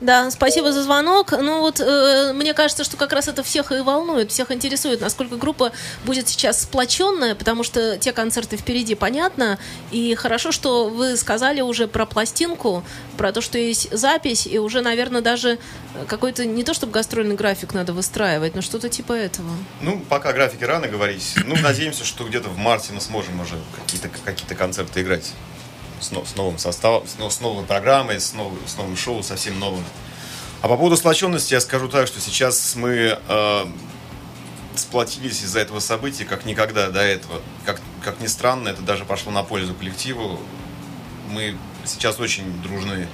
Да, 0.00 0.30
спасибо 0.30 0.72
за 0.72 0.82
звонок. 0.82 1.32
Ну 1.32 1.60
вот, 1.60 1.78
э, 1.80 2.32
мне 2.32 2.54
кажется, 2.54 2.84
что 2.84 2.96
как 2.96 3.12
раз 3.12 3.28
это 3.28 3.42
всех 3.42 3.70
и 3.70 3.80
волнует, 3.80 4.30
всех 4.30 4.50
интересует, 4.50 5.00
насколько 5.00 5.36
группа 5.36 5.72
будет 6.04 6.28
сейчас 6.28 6.62
сплоченная, 6.62 7.34
потому 7.34 7.62
что 7.64 7.98
те 7.98 8.12
концерты 8.12 8.56
впереди, 8.56 8.94
понятно. 8.94 9.58
И 9.90 10.14
хорошо, 10.14 10.52
что 10.52 10.88
вы 10.88 11.16
сказали 11.16 11.60
уже 11.60 11.86
про 11.86 12.06
пластинку, 12.06 12.82
про 13.18 13.32
то, 13.32 13.42
что 13.42 13.58
есть 13.58 13.94
запись, 13.94 14.46
и 14.46 14.58
уже, 14.58 14.80
наверное, 14.80 15.20
даже 15.20 15.58
какой-то, 16.08 16.46
не 16.46 16.64
то 16.64 16.72
чтобы 16.72 16.92
гастрольный 16.92 17.34
график 17.34 17.74
надо 17.74 17.92
выстраивать, 17.92 18.54
но 18.54 18.62
что-то 18.62 18.88
типа 18.88 19.12
этого. 19.12 19.50
Ну, 19.82 20.02
пока 20.08 20.32
графики 20.32 20.64
рано 20.64 20.88
говорить. 20.88 21.34
Ну, 21.44 21.56
надеемся, 21.56 22.04
что 22.06 22.24
где-то 22.24 22.48
в 22.48 22.56
марте 22.56 22.92
мы 22.94 23.00
сможем 23.00 23.40
уже 23.40 23.56
какие-то 23.76 24.08
какие 24.24 24.56
концерты 24.56 25.02
играть. 25.02 25.32
С, 26.00 26.08
с 26.08 26.36
новым 26.36 26.58
составом, 26.58 27.04
с, 27.06 27.34
с 27.34 27.40
новой 27.40 27.64
программой, 27.64 28.20
с, 28.20 28.32
новым- 28.32 28.66
с 28.66 28.76
новым 28.76 28.96
шоу, 28.96 29.22
совсем 29.22 29.58
новым. 29.58 29.84
А 30.62 30.68
по 30.68 30.76
поводу 30.76 30.96
сплоченности 30.96 31.54
я 31.54 31.60
скажу 31.60 31.88
так, 31.88 32.06
что 32.06 32.20
сейчас 32.20 32.74
мы 32.74 33.18
э, 33.28 33.66
сплотились 34.76 35.42
из-за 35.42 35.60
этого 35.60 35.80
события, 35.80 36.24
как 36.24 36.44
никогда 36.44 36.88
до 36.90 37.00
этого. 37.00 37.40
Как, 37.64 37.80
как 38.02 38.20
ни 38.20 38.26
странно, 38.26 38.68
это 38.68 38.82
даже 38.82 39.04
пошло 39.04 39.30
на 39.32 39.42
пользу 39.42 39.74
коллективу. 39.74 40.40
Мы 41.28 41.56
сейчас 41.84 42.18
очень 42.18 42.60
дружны. 42.62 43.08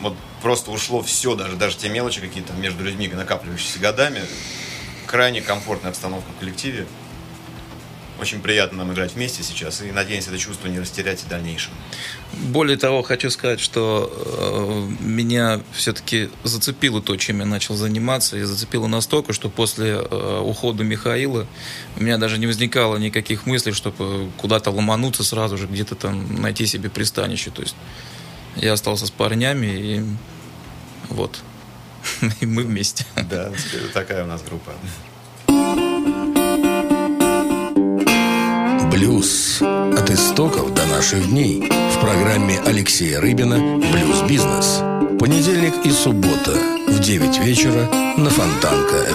Вот 0.00 0.16
просто 0.42 0.70
ушло 0.70 1.02
все, 1.02 1.34
даже, 1.34 1.56
даже 1.56 1.76
те 1.76 1.88
мелочи 1.88 2.20
какие-то 2.20 2.52
между 2.54 2.82
людьми, 2.84 3.08
накапливающиеся 3.08 3.78
годами. 3.78 4.22
Крайне 5.06 5.42
комфортная 5.42 5.90
обстановка 5.90 6.30
в 6.36 6.40
коллективе. 6.40 6.86
Очень 8.20 8.40
приятно 8.40 8.78
нам 8.78 8.92
играть 8.92 9.14
вместе 9.14 9.42
сейчас, 9.42 9.80
и 9.80 9.90
надеемся 9.92 10.28
это 10.28 10.38
чувство 10.38 10.68
не 10.68 10.78
растерять 10.78 11.22
и 11.22 11.24
в 11.24 11.28
дальнейшем. 11.28 11.72
Более 12.34 12.76
того, 12.76 13.02
хочу 13.02 13.30
сказать, 13.30 13.60
что 13.60 14.12
э, 15.00 15.04
меня 15.04 15.62
все-таки 15.72 16.28
зацепило 16.44 17.00
то, 17.00 17.16
чем 17.16 17.38
я 17.38 17.46
начал 17.46 17.76
заниматься, 17.76 18.36
и 18.36 18.42
зацепило 18.42 18.88
настолько, 18.88 19.32
что 19.32 19.48
после 19.48 19.92
э, 19.92 20.40
ухода 20.44 20.84
Михаила 20.84 21.46
у 21.96 22.02
меня 22.02 22.18
даже 22.18 22.36
не 22.36 22.46
возникало 22.46 22.98
никаких 22.98 23.46
мыслей, 23.46 23.72
чтобы 23.72 24.30
куда-то 24.36 24.70
ломануться 24.70 25.24
сразу 25.24 25.56
же, 25.56 25.66
где-то 25.66 25.94
там 25.94 26.42
найти 26.42 26.66
себе 26.66 26.90
пристанище. 26.90 27.50
То 27.50 27.62
есть 27.62 27.74
я 28.56 28.74
остался 28.74 29.06
с 29.06 29.10
парнями, 29.10 29.66
и 29.66 30.04
вот. 31.08 31.40
И 32.40 32.46
мы 32.46 32.64
вместе. 32.64 33.04
Да, 33.16 33.50
такая 33.94 34.24
у 34.24 34.26
нас 34.26 34.42
группа. 34.42 34.72
Блюз. 38.90 39.62
От 39.62 40.10
истоков 40.10 40.74
до 40.74 40.84
наших 40.86 41.28
дней. 41.28 41.62
В 41.62 42.00
программе 42.00 42.58
Алексея 42.66 43.20
Рыбина 43.20 43.78
«Блюз-бизнес». 43.78 44.82
Понедельник 45.18 45.74
и 45.84 45.90
суббота 45.90 46.52
в 46.88 46.98
9 46.98 47.38
вечера 47.44 47.88
на 48.16 48.30
Фонтанка 48.30 49.14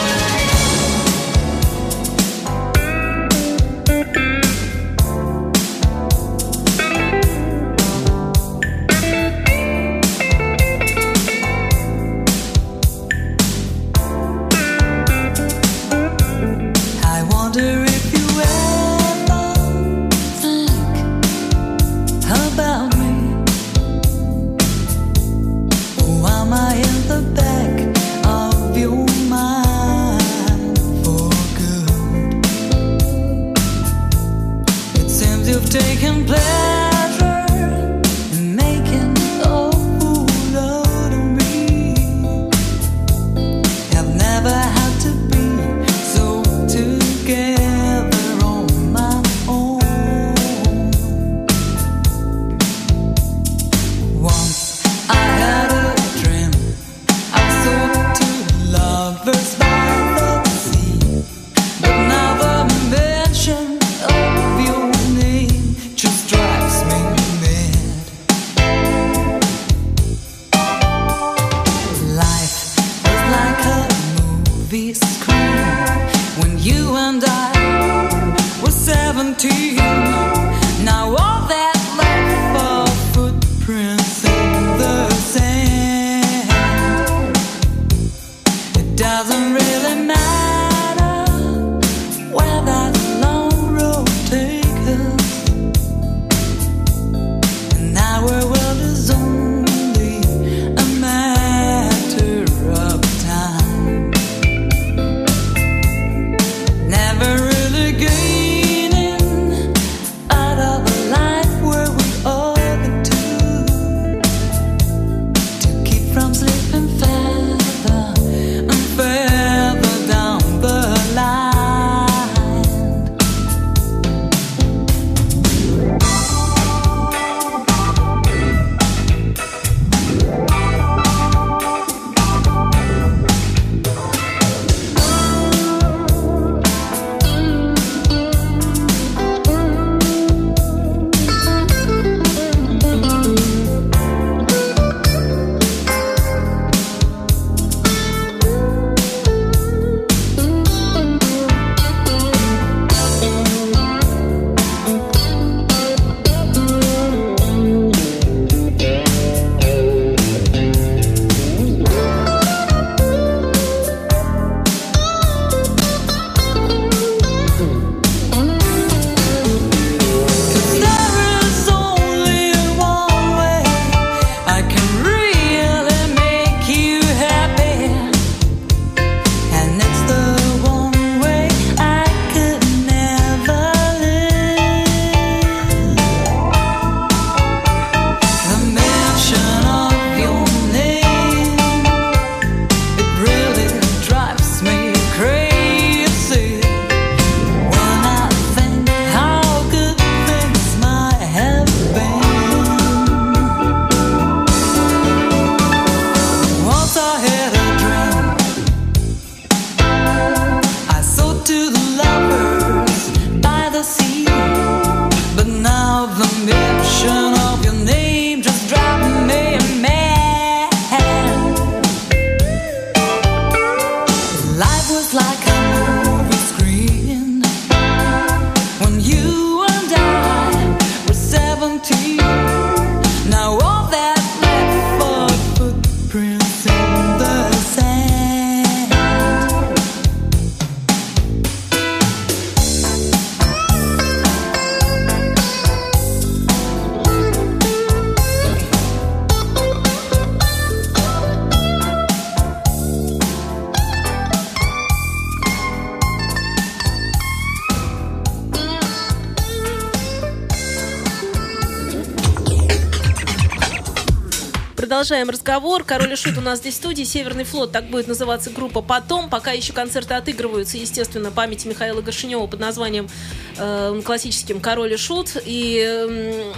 Продолжаем 265.01 265.31
разговор. 265.31 265.83
Король 265.83 266.13
и 266.13 266.15
Шут 266.15 266.37
у 266.37 266.41
нас 266.41 266.59
здесь 266.59 266.75
в 266.75 266.77
студии. 266.77 267.01
Северный 267.01 267.43
флот, 267.43 267.71
так 267.71 267.89
будет 267.89 268.07
называться 268.07 268.51
группа 268.51 268.83
потом. 268.83 269.31
Пока 269.31 269.49
еще 269.49 269.73
концерты 269.73 270.13
отыгрываются, 270.13 270.77
естественно, 270.77 271.31
памяти 271.31 271.67
Михаила 271.67 272.03
Гашинева 272.03 272.45
под 272.45 272.59
названием 272.59 273.09
э, 273.57 273.99
классическим 274.05 274.61
Король 274.61 274.93
и 274.93 274.97
Шут. 274.97 275.37
И 275.43 276.53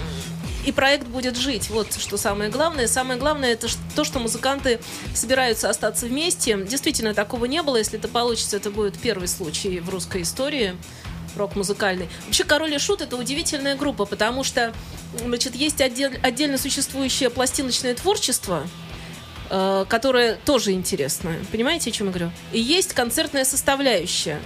и 0.66 0.72
проект 0.72 1.06
будет 1.06 1.38
жить. 1.38 1.70
Вот 1.70 1.94
что 1.94 2.18
самое 2.18 2.50
главное. 2.50 2.86
Самое 2.86 3.18
главное 3.18 3.54
это 3.54 3.66
то, 3.96 4.04
что 4.04 4.18
музыканты 4.18 4.78
собираются 5.14 5.70
остаться 5.70 6.04
вместе. 6.04 6.58
Действительно, 6.68 7.14
такого 7.14 7.46
не 7.46 7.62
было. 7.62 7.78
Если 7.78 7.98
это 7.98 8.08
получится, 8.08 8.58
это 8.58 8.70
будет 8.70 8.98
первый 8.98 9.26
случай 9.26 9.80
в 9.80 9.88
русской 9.88 10.20
истории 10.20 10.76
рок-музыкальный. 11.36 12.08
Вообще, 12.26 12.44
Король 12.44 12.74
и 12.74 12.78
Шут 12.78 13.00
это 13.00 13.16
удивительная 13.16 13.76
группа, 13.76 14.04
потому 14.04 14.44
что 14.44 14.72
значит, 15.18 15.54
есть 15.54 15.80
отдель- 15.80 16.18
отдельно 16.22 16.58
существующее 16.58 17.30
пластиночное 17.30 17.94
творчество, 17.94 18.66
э, 19.50 19.84
которое 19.88 20.36
тоже 20.44 20.72
интересно. 20.72 21.34
Понимаете, 21.50 21.90
о 21.90 21.92
чем 21.92 22.08
я 22.08 22.12
говорю? 22.12 22.30
И 22.52 22.60
есть 22.60 22.92
концертная 22.94 23.44
составляющая, 23.44 24.40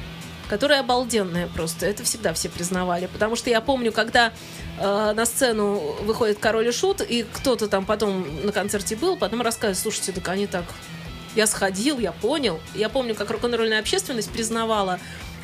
которая 0.48 0.81
обалденная 0.81 1.46
просто. 1.46 1.87
Это 1.87 2.03
всегда 2.05 2.33
все 2.33 2.48
признавали. 2.48 3.07
Потому 3.07 3.37
что 3.37 3.51
я 3.51 3.61
помню, 3.61 3.92
когда 3.92 4.33
э, 4.79 5.12
на 5.14 5.27
сцену 5.27 5.96
выходит 6.03 6.38
Король 6.38 6.68
и 6.68 6.72
Шут, 6.72 7.01
и 7.01 7.24
кто-то 7.33 7.68
там 7.68 7.85
потом 7.85 8.27
на 8.44 8.53
концерте 8.53 8.96
был, 8.96 9.16
потом 9.16 9.42
рассказывает, 9.42 9.79
слушайте, 9.79 10.12
так 10.12 10.29
они 10.29 10.46
так... 10.46 10.64
Я 11.35 11.46
сходил, 11.46 11.98
я 11.98 12.11
понял. 12.11 12.59
Я 12.74 12.88
помню, 12.88 13.14
как 13.14 13.31
рок-н-ролльная 13.31 13.79
общественность 13.79 14.31
признавала 14.31 14.98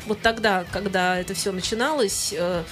вот 0.05 0.21
тогда, 0.21 0.65
когда 0.71 1.17
это 1.17 1.33
все 1.33 1.51
начиналось, 1.51 2.33
э, 2.37 2.63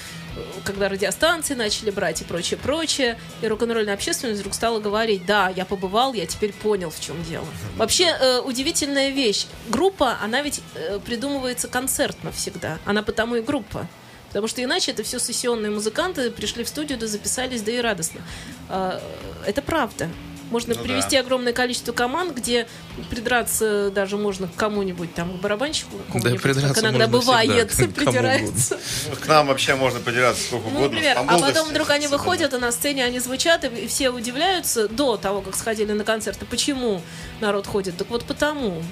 когда 0.64 0.90
радиостанции 0.90 1.54
начали 1.54 1.92
брать 1.92 2.22
и 2.22 2.24
прочее, 2.24 2.60
прочее, 2.62 3.20
и 3.42 3.48
рок-н-ролльная 3.48 3.94
общественность 3.94 4.40
вдруг 4.40 4.54
стала 4.54 4.80
говорить, 4.80 5.26
да, 5.26 5.50
я 5.50 5.66
побывал, 5.66 6.14
я 6.14 6.26
теперь 6.26 6.54
понял, 6.54 6.90
в 6.90 7.00
чем 7.00 7.22
дело. 7.24 7.46
Вообще, 7.78 8.06
э, 8.06 8.40
удивительная 8.40 9.10
вещь. 9.10 9.48
Группа, 9.70 10.18
она 10.22 10.42
ведь 10.42 10.62
э, 10.76 11.00
придумывается 11.00 11.68
концертно 11.68 12.32
всегда. 12.32 12.80
Она 12.86 13.04
потому 13.04 13.36
и 13.36 13.42
группа. 13.42 13.88
Потому 14.30 14.48
что 14.48 14.64
иначе 14.64 14.92
это 14.92 15.04
все 15.04 15.20
сессионные 15.20 15.72
музыканты 15.72 16.32
пришли 16.32 16.64
в 16.64 16.68
студию, 16.68 16.98
да 16.98 17.06
записались, 17.06 17.62
да 17.62 17.72
и 17.72 17.80
радостно. 17.80 18.22
А, 18.68 19.00
Это 19.46 19.62
правда. 19.62 20.10
Можно 20.52 20.76
Ну 20.76 20.82
привести 20.84 21.16
да. 21.16 21.22
огромное 21.22 21.54
количество 21.54 21.94
команд, 21.94 22.36
где 22.36 22.68
придраться 23.10 23.90
даже 23.92 24.18
можно 24.18 24.48
к 24.48 24.56
кому-нибудь, 24.56 25.14
там, 25.14 25.38
к 25.38 25.42
барабанщику 25.42 25.98
какому-нибудь, 26.08 26.42
придраться 26.42 26.74
как 26.74 26.84
иногда 26.84 27.08
бывает, 27.08 27.72
всегда, 27.72 27.94
придирается. 27.94 28.80
Вот 29.10 29.20
к 29.20 29.28
нам 29.28 29.48
вообще 29.48 29.76
можно 29.76 30.00
подираться 30.00 30.44
сколько 30.44 30.70
Ну, 30.70 30.76
угодно. 30.78 30.96
например, 30.96 31.18
а 31.28 31.40
потом 31.40 31.70
вдруг 31.70 31.90
они 31.90 32.08
выходят, 32.08 32.54
и 32.54 32.58
на 32.58 32.72
сцене 32.72 33.04
они 33.06 33.20
звучат, 33.20 33.64
и 33.64 33.88
все 33.88 34.10
удивляются 34.10 34.88
до 34.88 35.18
того, 35.18 35.42
как 35.42 35.56
сходили 35.56 35.92
на 35.92 36.04
концерты. 36.04 36.46
Почему 36.46 37.02
народ 37.40 37.66
ходит? 37.68 37.98
Так 37.98 38.10
вот 38.10 38.26
потому. 38.26 38.84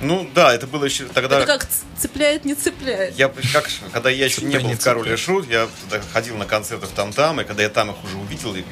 Ну 0.00 0.28
да, 0.34 0.54
это 0.54 0.66
было 0.68 0.84
еще 0.84 1.04
тогда... 1.06 1.38
Это 1.38 1.46
как 1.46 1.66
цепляет, 1.96 2.44
не 2.44 2.54
цепляет. 2.54 3.18
Я, 3.18 3.28
как, 3.52 3.68
когда 3.92 4.10
я 4.10 4.26
еще 4.26 4.42
не 4.44 4.58
был 4.58 4.70
в 4.70 4.78
Короле. 4.82 5.16
Шут, 5.16 5.48
я 5.50 5.68
ходил 6.12 6.36
на 6.36 6.44
концерты 6.44 6.86
в 6.86 6.90
там-там, 6.90 7.40
и 7.40 7.44
когда 7.44 7.64
я 7.64 7.68
там 7.68 7.90
их 7.90 7.96
уже 8.04 8.16
увидел, 8.16 8.54
и 8.54 8.64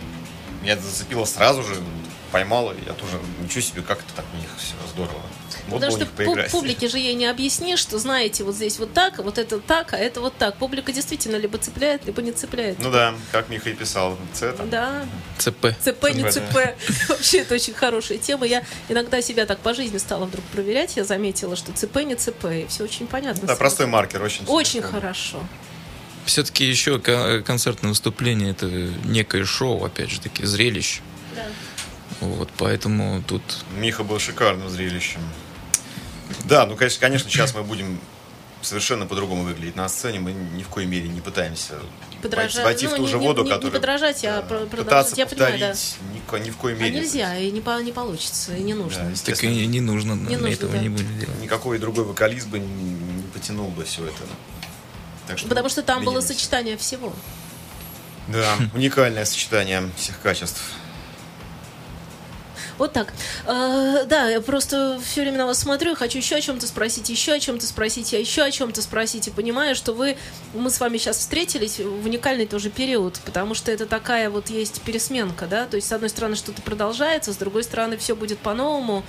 меня 0.62 0.76
зацепило 0.78 1.24
сразу 1.24 1.62
же, 1.64 1.74
поймало, 2.36 2.72
и 2.72 2.84
я 2.86 2.92
тоже, 2.92 3.18
ничего 3.42 3.62
себе, 3.62 3.80
как 3.82 3.98
это 4.00 4.12
так 4.16 4.24
у 4.34 4.36
них 4.36 4.48
все 4.58 4.74
здорово. 4.92 5.22
Вот 5.68 5.80
Потому 5.80 5.96
что 5.96 6.04
поиграть. 6.06 6.50
публике 6.50 6.86
же 6.86 6.98
ей 6.98 7.14
не 7.14 7.24
объяснишь, 7.24 7.78
что 7.78 7.98
знаете, 7.98 8.44
вот 8.44 8.54
здесь 8.54 8.78
вот 8.78 8.92
так, 8.92 9.18
вот 9.18 9.38
это 9.38 9.58
так, 9.58 9.94
а 9.94 9.96
это 9.96 10.20
вот 10.20 10.36
так. 10.36 10.58
Публика 10.58 10.92
действительно 10.92 11.36
либо 11.36 11.56
цепляет, 11.56 12.04
либо 12.04 12.20
не 12.20 12.32
цепляет. 12.32 12.78
Ну 12.78 12.90
да, 12.90 13.14
как 13.32 13.48
Миха 13.48 13.70
и 13.70 13.72
писал, 13.72 14.18
Ц 14.34 14.52
там. 14.52 14.68
Да, 14.68 15.06
ЦП. 15.38 15.68
ЦП, 15.80 16.14
не. 16.14 16.30
ЦП. 16.30 16.76
Вообще, 17.08 17.38
это 17.38 17.54
очень 17.54 17.72
хорошая 17.72 18.18
тема. 18.18 18.44
Я 18.46 18.62
иногда 18.90 19.22
себя 19.22 19.46
так 19.46 19.60
по 19.60 19.72
жизни 19.72 19.96
стала 19.96 20.26
вдруг 20.26 20.44
проверять. 20.46 20.96
Я 20.96 21.04
заметила, 21.04 21.56
что 21.56 21.72
ЦП, 21.72 21.96
не 22.04 22.16
ЦП. 22.16 22.44
И 22.52 22.66
все 22.68 22.84
очень 22.84 23.06
понятно. 23.06 23.48
Да, 23.48 23.56
простой 23.56 23.86
маркер, 23.86 24.22
очень. 24.22 24.44
Очень 24.46 24.82
хорошо. 24.82 25.40
Все-таки 26.26 26.64
еще 26.64 26.98
ко- 26.98 27.40
концертное 27.40 27.88
выступление 27.88 28.50
это 28.50 28.66
некое 28.66 29.44
шоу, 29.46 29.84
опять 29.84 30.10
же 30.10 30.20
таки, 30.20 30.44
зрелище. 30.44 31.00
Да. 31.34 31.46
Вот, 32.20 32.48
поэтому 32.56 33.22
тут 33.26 33.42
Миха 33.78 34.02
был 34.04 34.18
шикарным 34.18 34.68
зрелищем. 34.68 35.20
Да, 36.44 36.66
ну, 36.66 36.76
конечно, 36.76 37.00
конечно, 37.00 37.30
сейчас 37.30 37.54
мы 37.54 37.62
будем 37.62 38.00
совершенно 38.62 39.06
по-другому 39.06 39.44
выглядеть 39.44 39.76
на 39.76 39.88
сцене. 39.88 40.18
Мы 40.18 40.32
ни 40.32 40.62
в 40.62 40.68
коей 40.68 40.86
мере 40.88 41.08
не 41.08 41.20
пытаемся 41.20 41.74
Подражать. 42.22 42.64
войти 42.64 42.86
Ну, 42.86 42.92
в 42.92 42.96
ту 42.96 43.02
не- 43.02 43.08
же 43.08 43.18
не- 43.18 43.24
воду, 43.26 43.42
не- 43.42 43.48
не 43.48 43.54
которую... 43.54 43.72
подражать, 43.80 44.24
а 44.24 44.42
да. 44.42 44.56
Пытаться 44.76 45.14
Я 45.16 45.26
понимаю, 45.26 45.58
да. 45.60 45.68
повторить 45.68 45.96
ни, 46.42 46.46
ни 46.46 46.50
в 46.50 46.56
коей 46.56 46.76
А 46.76 46.80
мере. 46.80 47.00
нельзя, 47.00 47.36
и 47.36 47.50
не, 47.52 47.60
по- 47.60 47.80
не 47.82 47.92
получится, 47.92 48.56
и 48.56 48.62
не 48.62 48.72
Да, 48.72 48.78
нужно. 48.80 49.02
так 49.04 49.12
естественно, 49.12 49.50
и 49.52 49.66
не 49.66 49.80
нужно, 49.80 50.12
Не 50.14 50.36
мы 50.36 50.42
нужно, 50.42 50.46
этого 50.48 50.72
да. 50.72 50.78
не 50.78 50.88
будем 50.88 51.18
делать. 51.18 51.40
никакой 51.40 51.78
другой 51.78 52.04
вокалист 52.04 52.48
бы 52.48 52.58
не, 52.58 52.66
не 52.66 53.22
потянул 53.34 53.68
бы 53.68 53.84
все 53.84 54.04
это. 54.06 54.14
Так 55.28 55.38
что 55.38 55.48
Потому 55.48 55.68
что 55.68 55.82
там 55.82 56.04
было 56.04 56.18
виделись. 56.20 56.36
сочетание 56.36 56.76
всего. 56.76 57.12
Да, 58.28 58.56
уникальное 58.74 59.24
сочетание 59.24 59.88
всех 59.96 60.20
качеств. 60.20 60.60
Вот 62.78 62.92
так. 62.92 63.12
Э, 63.46 64.04
да, 64.06 64.28
я 64.28 64.40
просто 64.40 65.00
все 65.02 65.22
время 65.22 65.38
на 65.38 65.46
вас 65.46 65.58
смотрю, 65.58 65.94
хочу 65.94 66.18
еще 66.18 66.36
о 66.36 66.40
чем-то 66.40 66.66
спросить, 66.66 67.08
еще 67.08 67.32
о 67.32 67.40
чем-то 67.40 67.66
спросить, 67.66 68.12
а 68.14 68.18
еще 68.18 68.42
о 68.42 68.50
чем-то 68.50 68.82
спросить, 68.82 69.28
и 69.28 69.30
понимаю, 69.30 69.74
что 69.74 69.92
вы, 69.92 70.16
мы 70.54 70.70
с 70.70 70.78
вами 70.80 70.98
сейчас 70.98 71.18
встретились 71.18 71.78
в 71.78 72.04
уникальный 72.04 72.46
тоже 72.46 72.70
период, 72.70 73.18
потому 73.24 73.54
что 73.54 73.72
это 73.72 73.86
такая 73.86 74.30
вот 74.30 74.50
есть 74.50 74.82
пересменка, 74.82 75.46
да, 75.46 75.66
то 75.66 75.76
есть 75.76 75.88
с 75.88 75.92
одной 75.92 76.10
стороны 76.10 76.36
что-то 76.36 76.62
продолжается, 76.62 77.32
с 77.32 77.36
другой 77.36 77.64
стороны 77.64 77.96
все 77.96 78.14
будет 78.14 78.38
по-новому. 78.38 79.04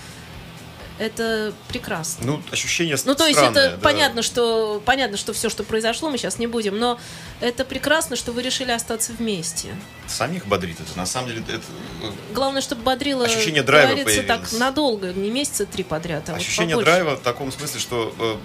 Это 1.00 1.54
прекрасно. 1.68 2.26
Ну, 2.26 2.42
ощущение 2.52 2.98
Ну, 3.06 3.14
то 3.14 3.28
есть 3.28 3.38
странное, 3.38 3.68
это 3.68 3.76
да. 3.78 3.82
понятно, 3.82 4.22
что 4.22 4.82
понятно, 4.86 5.18
что 5.18 5.34
все, 5.34 5.50
что 5.50 5.64
произошло, 5.64 6.10
мы 6.10 6.18
сейчас 6.18 6.40
не 6.40 6.48
будем, 6.48 6.80
но 6.80 7.00
это 7.40 7.66
прекрасно, 7.66 8.16
что 8.16 8.32
вы 8.32 8.42
решили 8.42 8.72
остаться 8.72 9.14
вместе. 9.14 9.76
Самих 10.08 10.48
бодрит 10.48 10.80
это. 10.80 10.98
На 10.98 11.06
самом 11.06 11.30
деле, 11.30 11.44
это 11.48 11.62
э, 12.02 12.12
Главное, 12.34 12.62
чтобы 12.62 12.82
бодрило, 12.82 13.26
Ощущение 13.26 13.64
драйва 13.64 13.94
говорится, 13.94 14.24
так 14.24 14.42
появилось. 14.42 14.60
надолго, 14.60 15.14
не 15.14 15.30
месяца 15.30 15.66
три 15.66 15.84
подряд, 15.84 16.30
а 16.30 16.34
вот 16.34 16.42
ощущение 16.42 16.76
побольше. 16.76 16.92
драйва 16.92 17.16
в 17.16 17.22
таком 17.22 17.52
смысле, 17.52 17.80
что 17.80 18.16
э, 18.18 18.36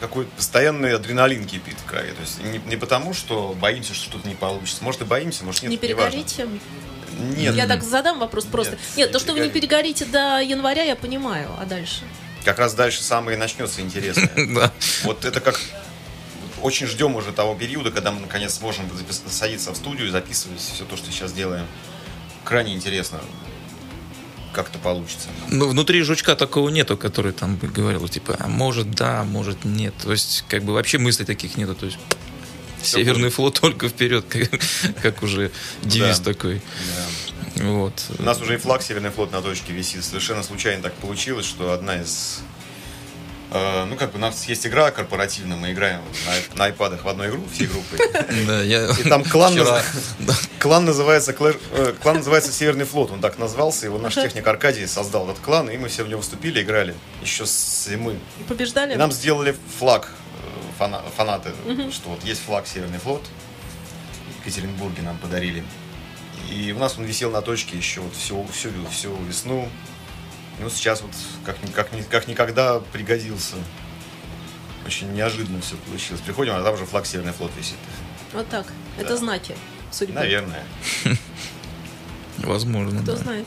какой 0.00 0.24
постоянный 0.24 0.96
адреналин 0.96 1.44
кипит 1.46 1.76
в 1.78 1.88
крови. 1.88 2.10
То 2.10 2.22
есть 2.22 2.42
не, 2.42 2.58
не 2.68 2.76
потому, 2.76 3.14
что 3.14 3.54
боимся, 3.60 3.94
что 3.94 4.06
что-то 4.06 4.28
не 4.28 4.34
получится. 4.34 4.82
Может 4.82 5.02
и 5.02 5.04
боимся, 5.04 5.44
может 5.44 5.62
нет. 5.62 5.70
Не 5.70 5.76
перегорите? 5.76 6.48
Нет. 7.18 7.54
Я 7.54 7.66
так 7.66 7.82
задам 7.82 8.18
вопрос 8.18 8.44
просто. 8.44 8.72
Нет, 8.72 8.80
Нет, 8.96 9.08
не 9.08 9.12
то, 9.12 9.18
что 9.18 9.32
вы 9.32 9.40
не 9.40 9.50
перегорите. 9.50 10.04
до 10.04 10.40
января, 10.40 10.82
я 10.82 10.96
понимаю, 10.96 11.50
а 11.60 11.64
дальше? 11.64 12.02
Как 12.44 12.58
раз 12.58 12.74
дальше 12.74 13.02
самое 13.02 13.36
и 13.36 13.40
начнется 13.40 13.80
интересное. 13.80 14.30
Да. 14.54 14.72
Вот 15.04 15.24
это 15.24 15.40
как 15.40 15.60
очень 16.62 16.86
ждем 16.86 17.16
уже 17.16 17.32
того 17.32 17.54
периода, 17.54 17.90
когда 17.90 18.12
мы 18.12 18.20
наконец 18.20 18.54
сможем 18.54 18.88
садиться 19.28 19.72
в 19.72 19.76
студию 19.76 20.08
и 20.08 20.10
записывать 20.10 20.60
все 20.60 20.84
то, 20.84 20.96
что 20.96 21.10
сейчас 21.10 21.32
делаем. 21.32 21.66
Крайне 22.44 22.74
интересно, 22.74 23.20
как 24.52 24.68
это 24.68 24.78
получится. 24.78 25.28
Ну, 25.48 25.68
внутри 25.68 26.02
жучка 26.02 26.36
такого 26.36 26.68
нету, 26.68 26.96
который 26.96 27.32
там 27.32 27.56
говорил, 27.56 28.08
типа, 28.08 28.36
а 28.38 28.48
может 28.48 28.90
да, 28.90 29.24
может 29.24 29.64
нет. 29.64 29.94
То 30.02 30.12
есть, 30.12 30.44
как 30.48 30.62
бы 30.64 30.72
вообще 30.72 30.98
мыслей 30.98 31.24
таких 31.24 31.56
нету. 31.56 31.74
То 31.74 31.86
есть, 31.86 31.98
Северный 32.86 33.30
флот 33.30 33.60
только 33.60 33.88
вперед, 33.88 34.24
как, 34.28 34.50
как 35.02 35.22
уже 35.22 35.50
девиз 35.82 36.18
Да. 36.20 36.32
такой. 36.32 36.60
Да. 37.56 37.64
Вот. 37.64 37.92
У 38.18 38.22
нас 38.22 38.40
уже 38.40 38.54
и 38.54 38.56
флаг 38.56 38.82
Северный 38.82 39.10
флот 39.10 39.30
на 39.32 39.42
точке 39.42 39.72
висит. 39.72 40.04
Совершенно 40.04 40.42
случайно 40.42 40.82
так 40.82 40.94
получилось, 40.94 41.46
что 41.46 41.72
одна 41.72 42.00
из... 42.00 42.40
э, 43.50 43.84
ну, 43.84 43.96
как 43.96 44.10
бы 44.12 44.18
у 44.18 44.20
нас 44.20 44.44
есть 44.48 44.66
игра 44.66 44.90
корпоративная, 44.90 45.56
мы 45.58 45.72
играем 45.72 46.00
на, 46.26 46.56
на 46.58 46.64
айпадах 46.64 47.04
в 47.04 47.08
одной 47.08 47.28
игру, 47.28 47.42
всей 47.52 47.66
группой. 47.66 47.98
Да, 48.46 48.62
я 48.62 48.86
И 48.90 49.02
там 49.08 49.22
клан, 49.22 49.52
вчера- 49.52 49.78
наз- 49.80 49.84
да. 50.20 50.34
клан 50.58 50.86
называется 50.86 51.36
э, 51.38 51.94
клан 52.02 52.16
называется 52.16 52.50
Северный 52.52 52.86
флот, 52.86 53.10
он 53.10 53.20
так 53.20 53.38
назвался, 53.38 53.84
его 53.86 53.98
наш 53.98 54.14
техник 54.14 54.46
Аркадий 54.46 54.86
создал 54.86 55.28
этот 55.30 55.42
клан, 55.42 55.68
и 55.70 55.76
мы 55.76 55.88
все 55.88 56.04
в 56.04 56.08
него 56.08 56.22
вступили, 56.22 56.62
играли 56.62 56.94
еще 57.22 57.44
с 57.46 57.86
зимы. 57.88 58.18
И 58.40 58.42
побеждали? 58.44 58.94
И 58.94 58.96
нам 58.96 59.12
сделали 59.12 59.54
флаг 59.78 60.08
фана- 60.82 61.02
фанаты, 61.16 61.52
что 61.92 62.10
вот 62.10 62.24
есть 62.24 62.42
флаг 62.42 62.66
Северный 62.66 62.98
флот. 62.98 63.24
В 64.36 64.40
Екатеринбурге 64.46 65.02
нам 65.02 65.16
подарили. 65.18 65.62
И 66.50 66.72
у 66.72 66.78
нас 66.78 66.98
он 66.98 67.04
висел 67.04 67.30
на 67.30 67.40
точке 67.42 67.76
еще 67.76 68.00
вот 68.00 68.14
всю, 68.14 68.44
всю, 68.48 68.70
всю 68.90 69.14
весну. 69.24 69.68
Ну, 70.60 70.68
сейчас 70.70 71.00
вот 71.02 71.12
как, 71.46 71.56
как, 71.74 71.88
как 72.10 72.28
никогда 72.28 72.80
пригодился. 72.80 73.56
Очень 74.84 75.12
неожиданно 75.14 75.60
все 75.60 75.76
получилось. 75.76 76.20
Приходим, 76.22 76.54
а 76.54 76.62
там 76.62 76.74
уже 76.74 76.84
флаг 76.84 77.06
Северный 77.06 77.32
флот 77.32 77.52
висит. 77.56 77.76
Вот 78.32 78.48
так. 78.48 78.66
Это 78.98 79.10
Да. 79.10 79.16
знаки 79.16 79.56
судьбы. 79.90 80.14
Наверное. 80.14 80.64
Возможно, 82.38 83.02
Кто 83.02 83.12
да. 83.12 83.18
знает. 83.18 83.46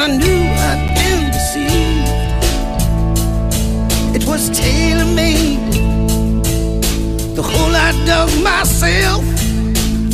When 0.00 0.12
I 0.12 0.16
knew 0.16 0.42
I'd 0.68 0.80
been 0.96 1.30
deceived. 1.30 2.08
It 4.16 4.24
was 4.26 4.48
tailor 4.50 5.04
made. 5.04 5.72
The 7.36 7.42
hole 7.42 7.74
I 7.74 7.92
dug 8.06 8.30
myself. 8.42 9.24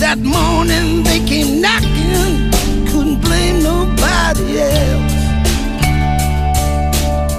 That 0.02 0.18
morning 0.18 1.04
they 1.04 1.20
came 1.24 1.60
knocking. 1.60 2.50
Couldn't 2.90 3.20
blame 3.20 3.62
nobody 3.62 4.58
else. 4.58 5.14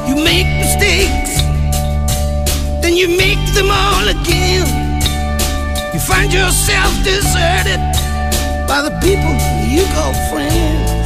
You 0.07 0.15
make 0.15 0.47
mistakes, 0.63 1.33
then 2.81 2.93
you 2.95 3.07
make 3.09 3.43
them 3.53 3.69
all 3.69 4.07
again. 4.07 4.67
You 5.93 5.99
find 5.99 6.31
yourself 6.31 6.91
deserted 7.03 7.81
by 8.67 8.81
the 8.87 8.93
people 9.03 9.35
you 9.67 9.83
call 9.95 10.13
friends. 10.31 10.96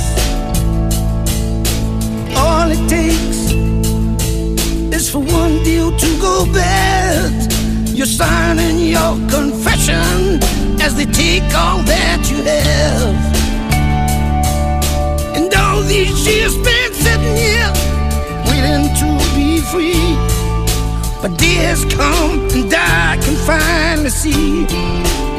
Go 6.22 6.46
bad. 6.54 7.52
You're 7.90 8.06
signing 8.06 8.78
your 8.78 9.14
confession 9.30 10.40
as 10.80 10.96
they 10.96 11.06
take 11.06 11.44
all 11.56 11.82
that 11.94 12.20
you 12.30 12.38
have. 12.44 13.16
And 15.36 15.54
all 15.54 15.82
these 15.82 16.26
years 16.28 16.54
spent 16.54 16.94
sitting 16.94 17.36
here 17.36 17.72
waiting 18.48 18.86
to 19.02 19.10
be 19.36 19.60
free. 19.72 20.16
But 21.22 21.38
days 21.38 21.84
come 21.96 22.40
and 22.56 22.72
I 22.74 23.18
can 23.24 23.36
finally 23.50 24.10
see. 24.10 25.31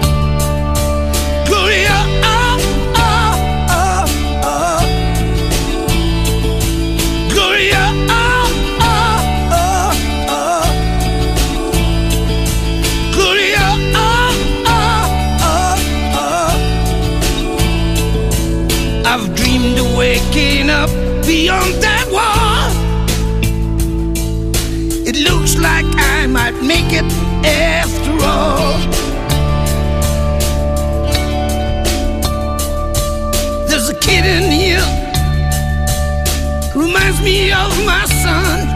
Me 37.22 37.52
of 37.52 37.70
my 37.86 38.04
son. 38.06 38.68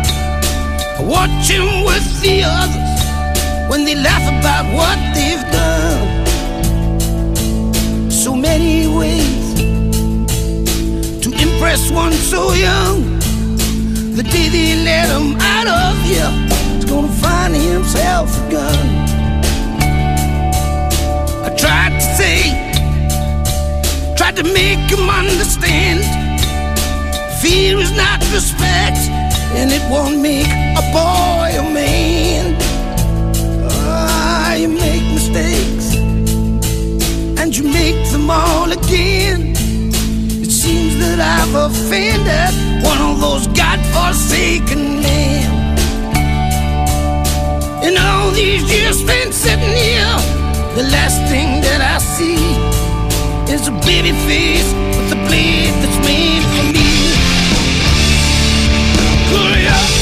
I 0.99 1.03
watch 1.03 1.51
him 1.51 1.85
with 1.85 2.07
the 2.23 2.45
others 2.45 3.01
when 3.69 3.85
they 3.85 3.97
laugh 3.97 4.23
about 4.39 4.65
what 4.73 4.99
they've 5.15 5.45
done. 5.51 6.07
So 8.11 8.37
many 8.37 8.87
ways 8.87 9.55
to 11.23 11.29
impress 11.33 11.91
one 11.91 12.13
so 12.13 12.53
young. 12.53 13.19
The 14.15 14.23
day 14.23 14.49
they 14.49 14.85
let 14.85 15.09
him 15.09 15.37
out 15.41 15.67
of 15.67 16.03
here, 16.03 16.31
he's 16.75 16.85
gonna 16.85 17.09
find 17.09 17.55
himself 17.55 18.31
a 18.31 18.51
gun. 18.51 18.87
I 21.45 21.49
tried 21.57 21.95
to 21.99 22.07
say, 22.21 22.39
tried 24.17 24.37
to 24.37 24.45
make 24.45 24.89
him 24.89 25.11
understand. 25.11 26.26
Fear 27.47 27.79
is 27.79 27.93
not 27.93 28.19
respect, 28.33 28.99
and 29.55 29.71
it 29.71 29.81
won't 29.89 30.21
make 30.21 30.49
a 30.49 30.83
boy 30.91 31.49
a 31.57 31.63
man. 31.63 32.57
Ah, 33.71 34.55
you 34.55 34.67
make 34.67 35.05
mistakes, 35.15 35.95
and 37.41 37.57
you 37.57 37.63
make 37.71 38.11
them 38.11 38.29
all 38.29 38.73
again. 38.73 39.55
It 40.43 40.51
seems 40.51 40.99
that 40.99 41.21
I've 41.21 41.55
offended 41.55 42.53
one 42.83 43.01
of 43.01 43.21
those 43.21 43.47
God-forsaken 43.47 45.03
men. 45.03 45.47
In 47.87 47.97
all 47.97 48.33
these 48.33 48.65
years 48.75 48.99
spent 48.99 49.33
sitting 49.33 49.77
here, 49.87 50.17
the 50.75 50.89
last 50.91 51.19
thing 51.31 51.61
that 51.63 51.81
I 51.95 51.99
see 52.17 52.43
is 53.55 53.69
a 53.69 53.75
baby 53.87 54.11
face 54.27 54.69
with 54.97 55.13
a 55.13 55.21
blade 55.29 55.75
that's 55.81 56.01
made 56.05 56.43
for 56.43 56.73
me. 56.73 56.96
Hallelujah. 59.37 59.96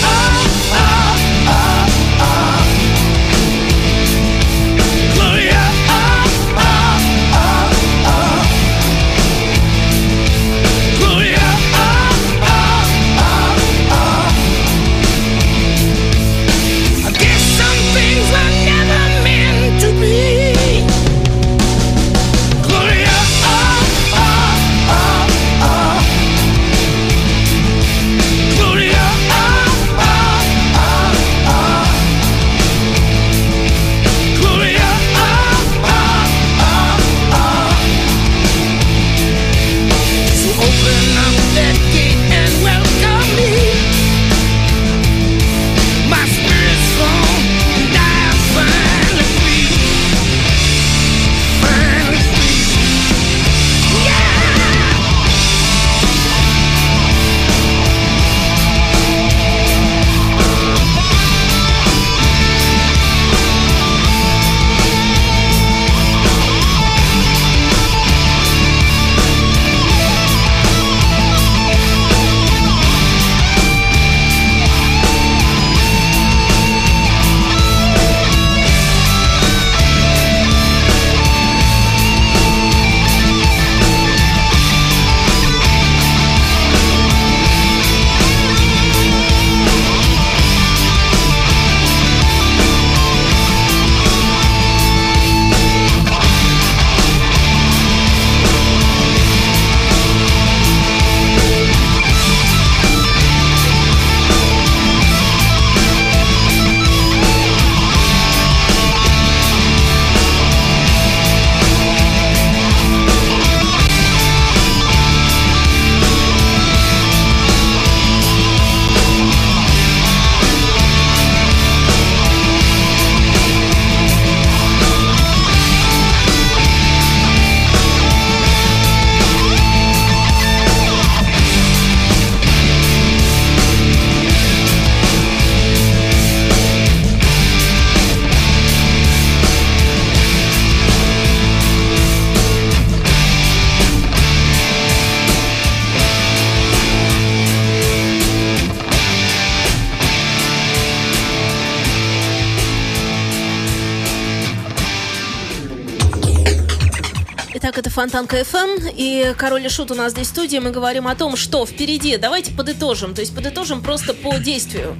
Фонтанка 158.14 158.42
FM 158.42 158.94
и 158.96 159.34
Король 159.36 159.66
и 159.66 159.68
Шут 159.68 159.90
у 159.90 159.96
нас 159.96 160.12
здесь 160.12 160.28
в 160.28 160.30
студии. 160.30 160.58
Мы 160.58 160.70
говорим 160.70 161.08
о 161.08 161.16
том, 161.16 161.34
что 161.34 161.66
впереди. 161.66 162.16
Давайте 162.16 162.52
подытожим. 162.52 163.12
То 163.12 163.22
есть 163.22 163.34
подытожим 163.34 163.82
просто 163.82 164.14
по 164.14 164.38
действию. 164.38 164.96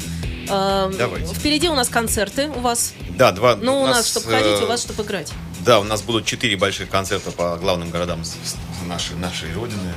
Эм, 0.49 0.97
Давайте. 0.99 1.33
Впереди 1.33 1.69
у 1.69 1.77
нас 1.77 1.89
концерты, 1.89 2.49
у 2.49 2.59
вас. 2.59 2.93
Да, 3.11 3.31
два. 3.31 3.55
Ну, 3.55 3.83
у 3.83 3.87
нас, 3.87 4.09
чтобы 4.09 4.33
ходить, 4.33 4.61
э, 4.61 4.65
у 4.65 4.67
вас, 4.67 4.83
чтобы 4.83 5.05
играть. 5.05 5.33
Да, 5.61 5.79
у 5.79 5.85
нас 5.85 6.03
будут 6.03 6.27
четыре 6.27 6.57
больших 6.57 6.91
концерта 6.91 7.31
по 7.31 7.55
главным 7.55 7.91
городам 7.91 8.21
нашей, 8.89 9.15
нашей 9.15 9.55
родины. 9.55 9.95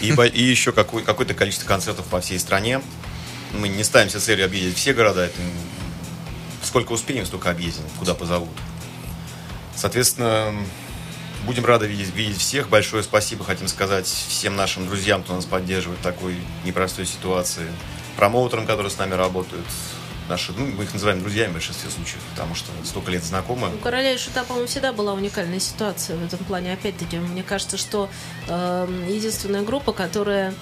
И, 0.00 0.08
и 0.08 0.42
еще 0.42 0.72
какой, 0.72 1.02
какое-то 1.02 1.34
количество 1.34 1.66
концертов 1.66 2.06
по 2.06 2.22
всей 2.22 2.38
стране. 2.38 2.80
Мы 3.52 3.68
не 3.68 3.84
ставим 3.84 4.08
себе 4.08 4.20
целью 4.20 4.46
объездить 4.46 4.78
все 4.78 4.94
города. 4.94 5.26
Это, 5.26 5.36
сколько 6.62 6.92
успеем, 6.92 7.26
столько 7.26 7.50
объездим, 7.50 7.84
куда 7.98 8.14
позовут. 8.14 8.48
Соответственно, 9.74 10.54
будем 11.44 11.64
рады 11.64 11.86
видеть, 11.86 12.14
видеть 12.14 12.38
всех. 12.38 12.68
Большое 12.68 13.02
спасибо 13.02 13.44
хотим 13.44 13.68
сказать 13.68 14.06
всем 14.06 14.56
нашим 14.56 14.86
друзьям, 14.86 15.22
кто 15.22 15.34
нас 15.34 15.44
поддерживает 15.44 16.00
в 16.00 16.02
такой 16.02 16.36
непростой 16.64 17.06
ситуации. 17.06 17.66
Промоутерам, 18.16 18.66
которые 18.66 18.90
с 18.90 18.98
нами 18.98 19.14
работают. 19.14 19.66
Наши, 20.28 20.52
ну, 20.52 20.66
мы 20.66 20.84
их 20.84 20.92
называем 20.92 21.20
друзьями 21.20 21.50
в 21.50 21.54
большинстве 21.54 21.88
случаев, 21.88 22.20
потому 22.34 22.56
что 22.56 22.72
столько 22.84 23.12
лет 23.12 23.22
знакомы. 23.22 23.68
У 23.72 23.78
короля 23.78 24.12
и 24.12 24.18
шута, 24.18 24.42
по-моему, 24.42 24.66
всегда 24.66 24.92
была 24.92 25.12
уникальная 25.12 25.60
ситуация 25.60 26.16
в 26.16 26.24
этом 26.24 26.40
плане. 26.40 26.72
Опять-таки, 26.72 27.18
мне 27.18 27.44
кажется, 27.44 27.76
что 27.76 28.08
эм, 28.48 29.06
единственная 29.06 29.62
группа, 29.62 29.92
которая 29.92 30.50
э, 30.50 30.54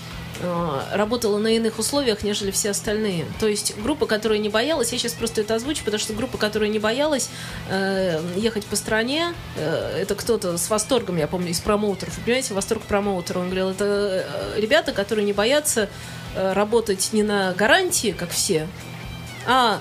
работала 0.92 1.38
на 1.38 1.48
иных 1.48 1.78
условиях, 1.78 2.22
нежели 2.22 2.50
все 2.50 2.70
остальные. 2.70 3.24
То 3.40 3.46
есть 3.46 3.76
группа, 3.78 4.06
которая 4.06 4.38
не 4.38 4.48
боялась, 4.48 4.92
я 4.92 4.98
сейчас 4.98 5.12
просто 5.12 5.40
это 5.40 5.54
озвучу, 5.54 5.84
потому 5.84 6.00
что 6.00 6.12
группа, 6.12 6.38
которая 6.38 6.68
не 6.68 6.78
боялась 6.78 7.30
э, 7.70 8.20
ехать 8.36 8.66
по 8.66 8.76
стране, 8.76 9.34
э, 9.56 9.98
это 10.00 10.14
кто-то 10.14 10.58
с 10.58 10.68
восторгом, 10.68 11.16
я 11.16 11.26
помню, 11.26 11.50
из 11.50 11.60
промоутеров, 11.60 12.18
понимаете, 12.24 12.54
восторг 12.54 12.82
промоутера, 12.82 13.38
он 13.38 13.46
говорил, 13.46 13.70
это 13.70 14.26
э, 14.54 14.60
ребята, 14.60 14.92
которые 14.92 15.24
не 15.24 15.32
боятся 15.32 15.88
э, 16.34 16.52
работать 16.52 17.10
не 17.12 17.22
на 17.22 17.52
гарантии, 17.52 18.14
как 18.16 18.30
все, 18.30 18.68
а 19.46 19.80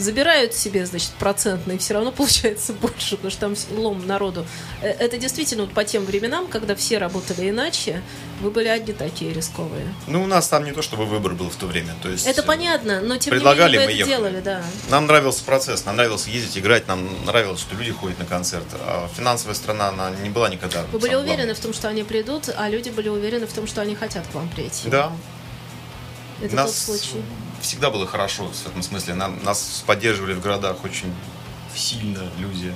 забирают 0.00 0.54
себе, 0.54 0.86
значит, 0.86 1.10
процентные, 1.18 1.78
все 1.78 1.94
равно 1.94 2.12
получается 2.12 2.72
больше, 2.72 3.16
потому 3.16 3.30
что 3.30 3.40
там 3.40 3.78
лом 3.78 4.06
народу. 4.06 4.46
Э, 4.82 4.88
Это 4.88 5.18
действительно 5.18 5.64
вот 5.64 5.72
по 5.72 5.84
тем 5.84 6.04
временам, 6.04 6.46
когда 6.46 6.74
все 6.74 6.98
работали 6.98 7.50
иначе, 7.50 8.02
вы 8.40 8.50
были 8.50 8.68
одни 8.68 8.92
такие 8.92 9.32
рисковые. 9.32 9.86
Ну, 10.06 10.22
у 10.22 10.26
нас 10.26 10.48
там 10.48 10.64
не 10.64 10.72
то, 10.72 10.82
чтобы 10.82 11.06
выбор 11.06 11.34
был 11.34 11.50
в 11.50 11.56
то 11.56 11.66
время. 11.66 11.94
То 12.02 12.08
есть, 12.08 12.26
Это 12.26 12.42
э, 12.42 12.44
понятно, 12.44 13.00
но 13.00 13.16
тем 13.16 13.32
предлагали, 13.32 13.76
не 13.76 13.86
менее 13.86 14.04
мы 14.04 14.04
вы 14.04 14.12
это 14.12 14.20
делали, 14.20 14.40
да. 14.40 14.62
Нам 14.88 15.06
нравился 15.06 15.44
процесс, 15.44 15.84
нам 15.84 15.96
нравилось 15.96 16.26
ездить, 16.26 16.58
играть, 16.58 16.88
нам 16.88 17.08
нравилось, 17.24 17.60
что 17.60 17.74
люди 17.76 17.92
ходят 17.92 18.18
на 18.18 18.26
концерты. 18.26 18.76
А 18.80 19.08
финансовая 19.16 19.54
страна, 19.54 19.88
она 19.88 20.10
не 20.22 20.30
была 20.30 20.48
никогда. 20.48 20.84
Вы 20.92 20.98
были 20.98 21.14
уверены 21.14 21.36
главным. 21.36 21.56
в 21.56 21.60
том, 21.60 21.72
что 21.72 21.88
они 21.88 22.02
придут, 22.02 22.48
а 22.56 22.68
люди 22.68 22.90
были 22.90 23.08
уверены 23.08 23.46
в 23.46 23.52
том, 23.52 23.66
что 23.66 23.80
они 23.80 23.94
хотят 23.94 24.26
к 24.26 24.34
вам 24.34 24.48
прийти. 24.48 24.88
Да. 24.88 25.12
Это 26.42 26.54
нас 26.54 26.72
тот 26.72 26.96
случай. 26.96 27.22
Всегда 27.60 27.90
было 27.90 28.06
хорошо 28.06 28.46
в 28.48 28.66
этом 28.66 28.82
смысле. 28.82 29.14
Нам, 29.14 29.42
нас 29.44 29.82
поддерживали 29.86 30.34
в 30.34 30.40
городах 30.40 30.82
очень 30.84 31.12
сильно 31.74 32.28
люди. 32.38 32.72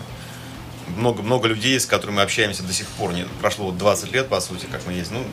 Много, 0.97 1.23
много 1.23 1.49
людей, 1.49 1.79
с 1.81 1.87
которыми 1.87 2.17
мы 2.17 2.23
общаемся 2.23 2.63
до 2.63 2.73
сих 2.73 2.87
пор. 2.89 3.13
Не, 3.13 3.25
прошло 3.41 3.67
вот 3.67 3.79
20 3.79 4.13
лет, 4.13 4.29
по 4.29 4.41
сути, 4.41 4.67
как 4.67 4.87
мы 4.87 4.93
есть. 4.93 5.11
Ну, 5.11 5.25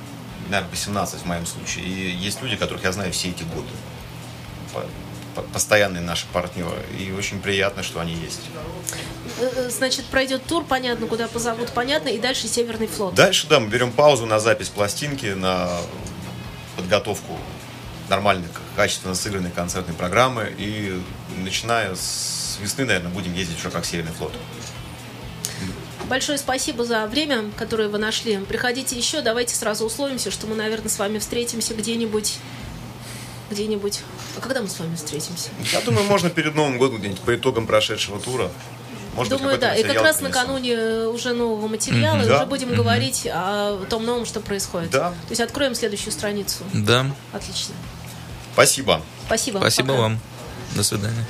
наверное, 0.49 0.70
18 0.72 1.22
в 1.22 1.26
моем 1.26 1.45
случае. 1.45 1.86
И 1.86 2.12
есть 2.16 2.41
люди, 2.41 2.56
которых 2.56 2.84
я 2.84 2.91
знаю 2.91 3.12
все 3.12 3.30
эти 3.30 3.43
годы. 3.43 3.68
По- 4.74 4.86
по- 5.36 5.47
Постоянные 5.49 6.02
наши 6.02 6.26
партнеры. 6.34 6.82
И 6.97 7.12
очень 7.12 7.39
приятно, 7.41 7.84
что 7.84 7.99
они 7.99 8.14
есть. 8.14 8.41
Э, 9.39 9.49
э, 9.56 9.70
Значит, 9.70 10.06
пройдет 10.06 10.45
тур, 10.45 10.64
понятно, 10.66 11.08
куда 11.08 11.28
позовут, 11.28 11.72
понятно, 11.74 12.10
и 12.10 12.18
дальше 12.20 12.47
Северный 12.47 12.88
флот. 12.88 13.14
Дальше, 13.16 13.47
да, 13.47 13.60
мы 13.60 13.68
берем 13.68 13.91
паузу 13.91 14.26
на 14.26 14.39
запись 14.39 14.70
пластинки, 14.70 15.28
на 15.28 15.70
подготовку 16.78 17.38
нормальной, 18.12 18.47
качественно 18.76 19.16
сыгранной 19.16 19.49
концертной 19.51 19.95
программы. 19.95 20.53
И 20.57 21.01
начиная 21.43 21.95
с 21.95 22.59
весны, 22.62 22.86
наверное, 22.86 23.12
будем 23.12 23.34
ездить 23.34 23.57
уже 23.57 23.72
как 23.72 23.86
Северный 23.86 24.12
флот. 24.12 24.34
Большое 26.07 26.38
спасибо 26.38 26.84
за 26.84 27.05
время, 27.07 27.51
которое 27.57 27.88
вы 27.88 27.97
нашли. 27.97 28.38
Приходите 28.38 28.97
еще, 28.97 29.22
давайте 29.22 29.55
сразу 29.55 29.86
условимся, 29.86 30.30
что 30.30 30.45
мы, 30.45 30.55
наверное, 30.55 30.89
с 30.89 30.99
вами 30.99 31.20
встретимся 31.20 31.74
где-нибудь. 31.74 32.38
Где-нибудь. 33.49 34.01
А 34.38 34.41
когда 34.41 34.62
мы 34.62 34.68
с 34.68 34.78
вами 34.80 34.95
встретимся? 34.95 35.49
Я 35.72 35.82
думаю, 35.82 36.05
можно 36.05 36.30
перед 36.30 36.53
Новым 36.55 36.78
годом 36.78 36.99
где-нибудь 36.99 37.22
по 37.22 37.36
итогам 37.36 37.66
прошедшего 37.66 38.20
тура. 38.20 38.51
Может 39.16 39.34
Думаю, 39.38 39.51
быть, 39.51 39.62
да. 39.62 39.76
И 39.76 39.84
как 39.84 40.01
раз 40.01 40.18
принесу. 40.18 40.34
накануне 40.34 40.78
уже 41.07 41.34
нового 41.34 41.68
материала, 41.68 42.22
и 42.22 42.26
Да. 42.28 42.38
уже 42.38 42.45
будем 42.45 42.74
говорить 42.74 43.28
о 43.30 43.84
том 43.89 44.05
новом, 44.05 44.26
что 44.26 44.39
происходит. 44.39 44.89
Да. 44.91 45.09
То 45.09 45.32
есть 45.32 45.41
откроем 45.41 45.76
следующую 45.76 46.14
страницу. 46.14 46.64
Да. 46.74 47.05
Отлично. 47.34 47.76
Спасибо. 48.54 49.02
Спасибо. 49.26 49.60
Спасибо 49.60 49.89
Пока. 49.89 50.02
вам. 50.02 50.20
До 50.76 50.84
свидания. 50.84 51.26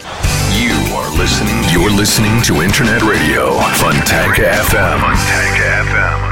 You 0.54 0.76
are 0.96 1.10
listening. 1.18 1.64
You're 1.72 1.90
listening 1.90 2.42
to 2.44 2.62
Internet 2.62 3.02
Radio 3.02 3.60
Fontanka 3.80 4.44
FM. 4.70 5.00
Fontanka 5.00 5.84
FM. 5.88 6.32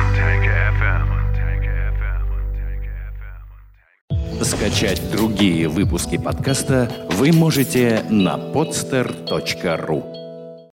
Скачать 4.44 5.12
другие 5.12 5.68
выпуски 5.68 6.18
подкаста 6.18 6.90
вы 7.12 7.32
можете 7.34 8.04
на 8.10 8.38
podster.ru 8.38 10.19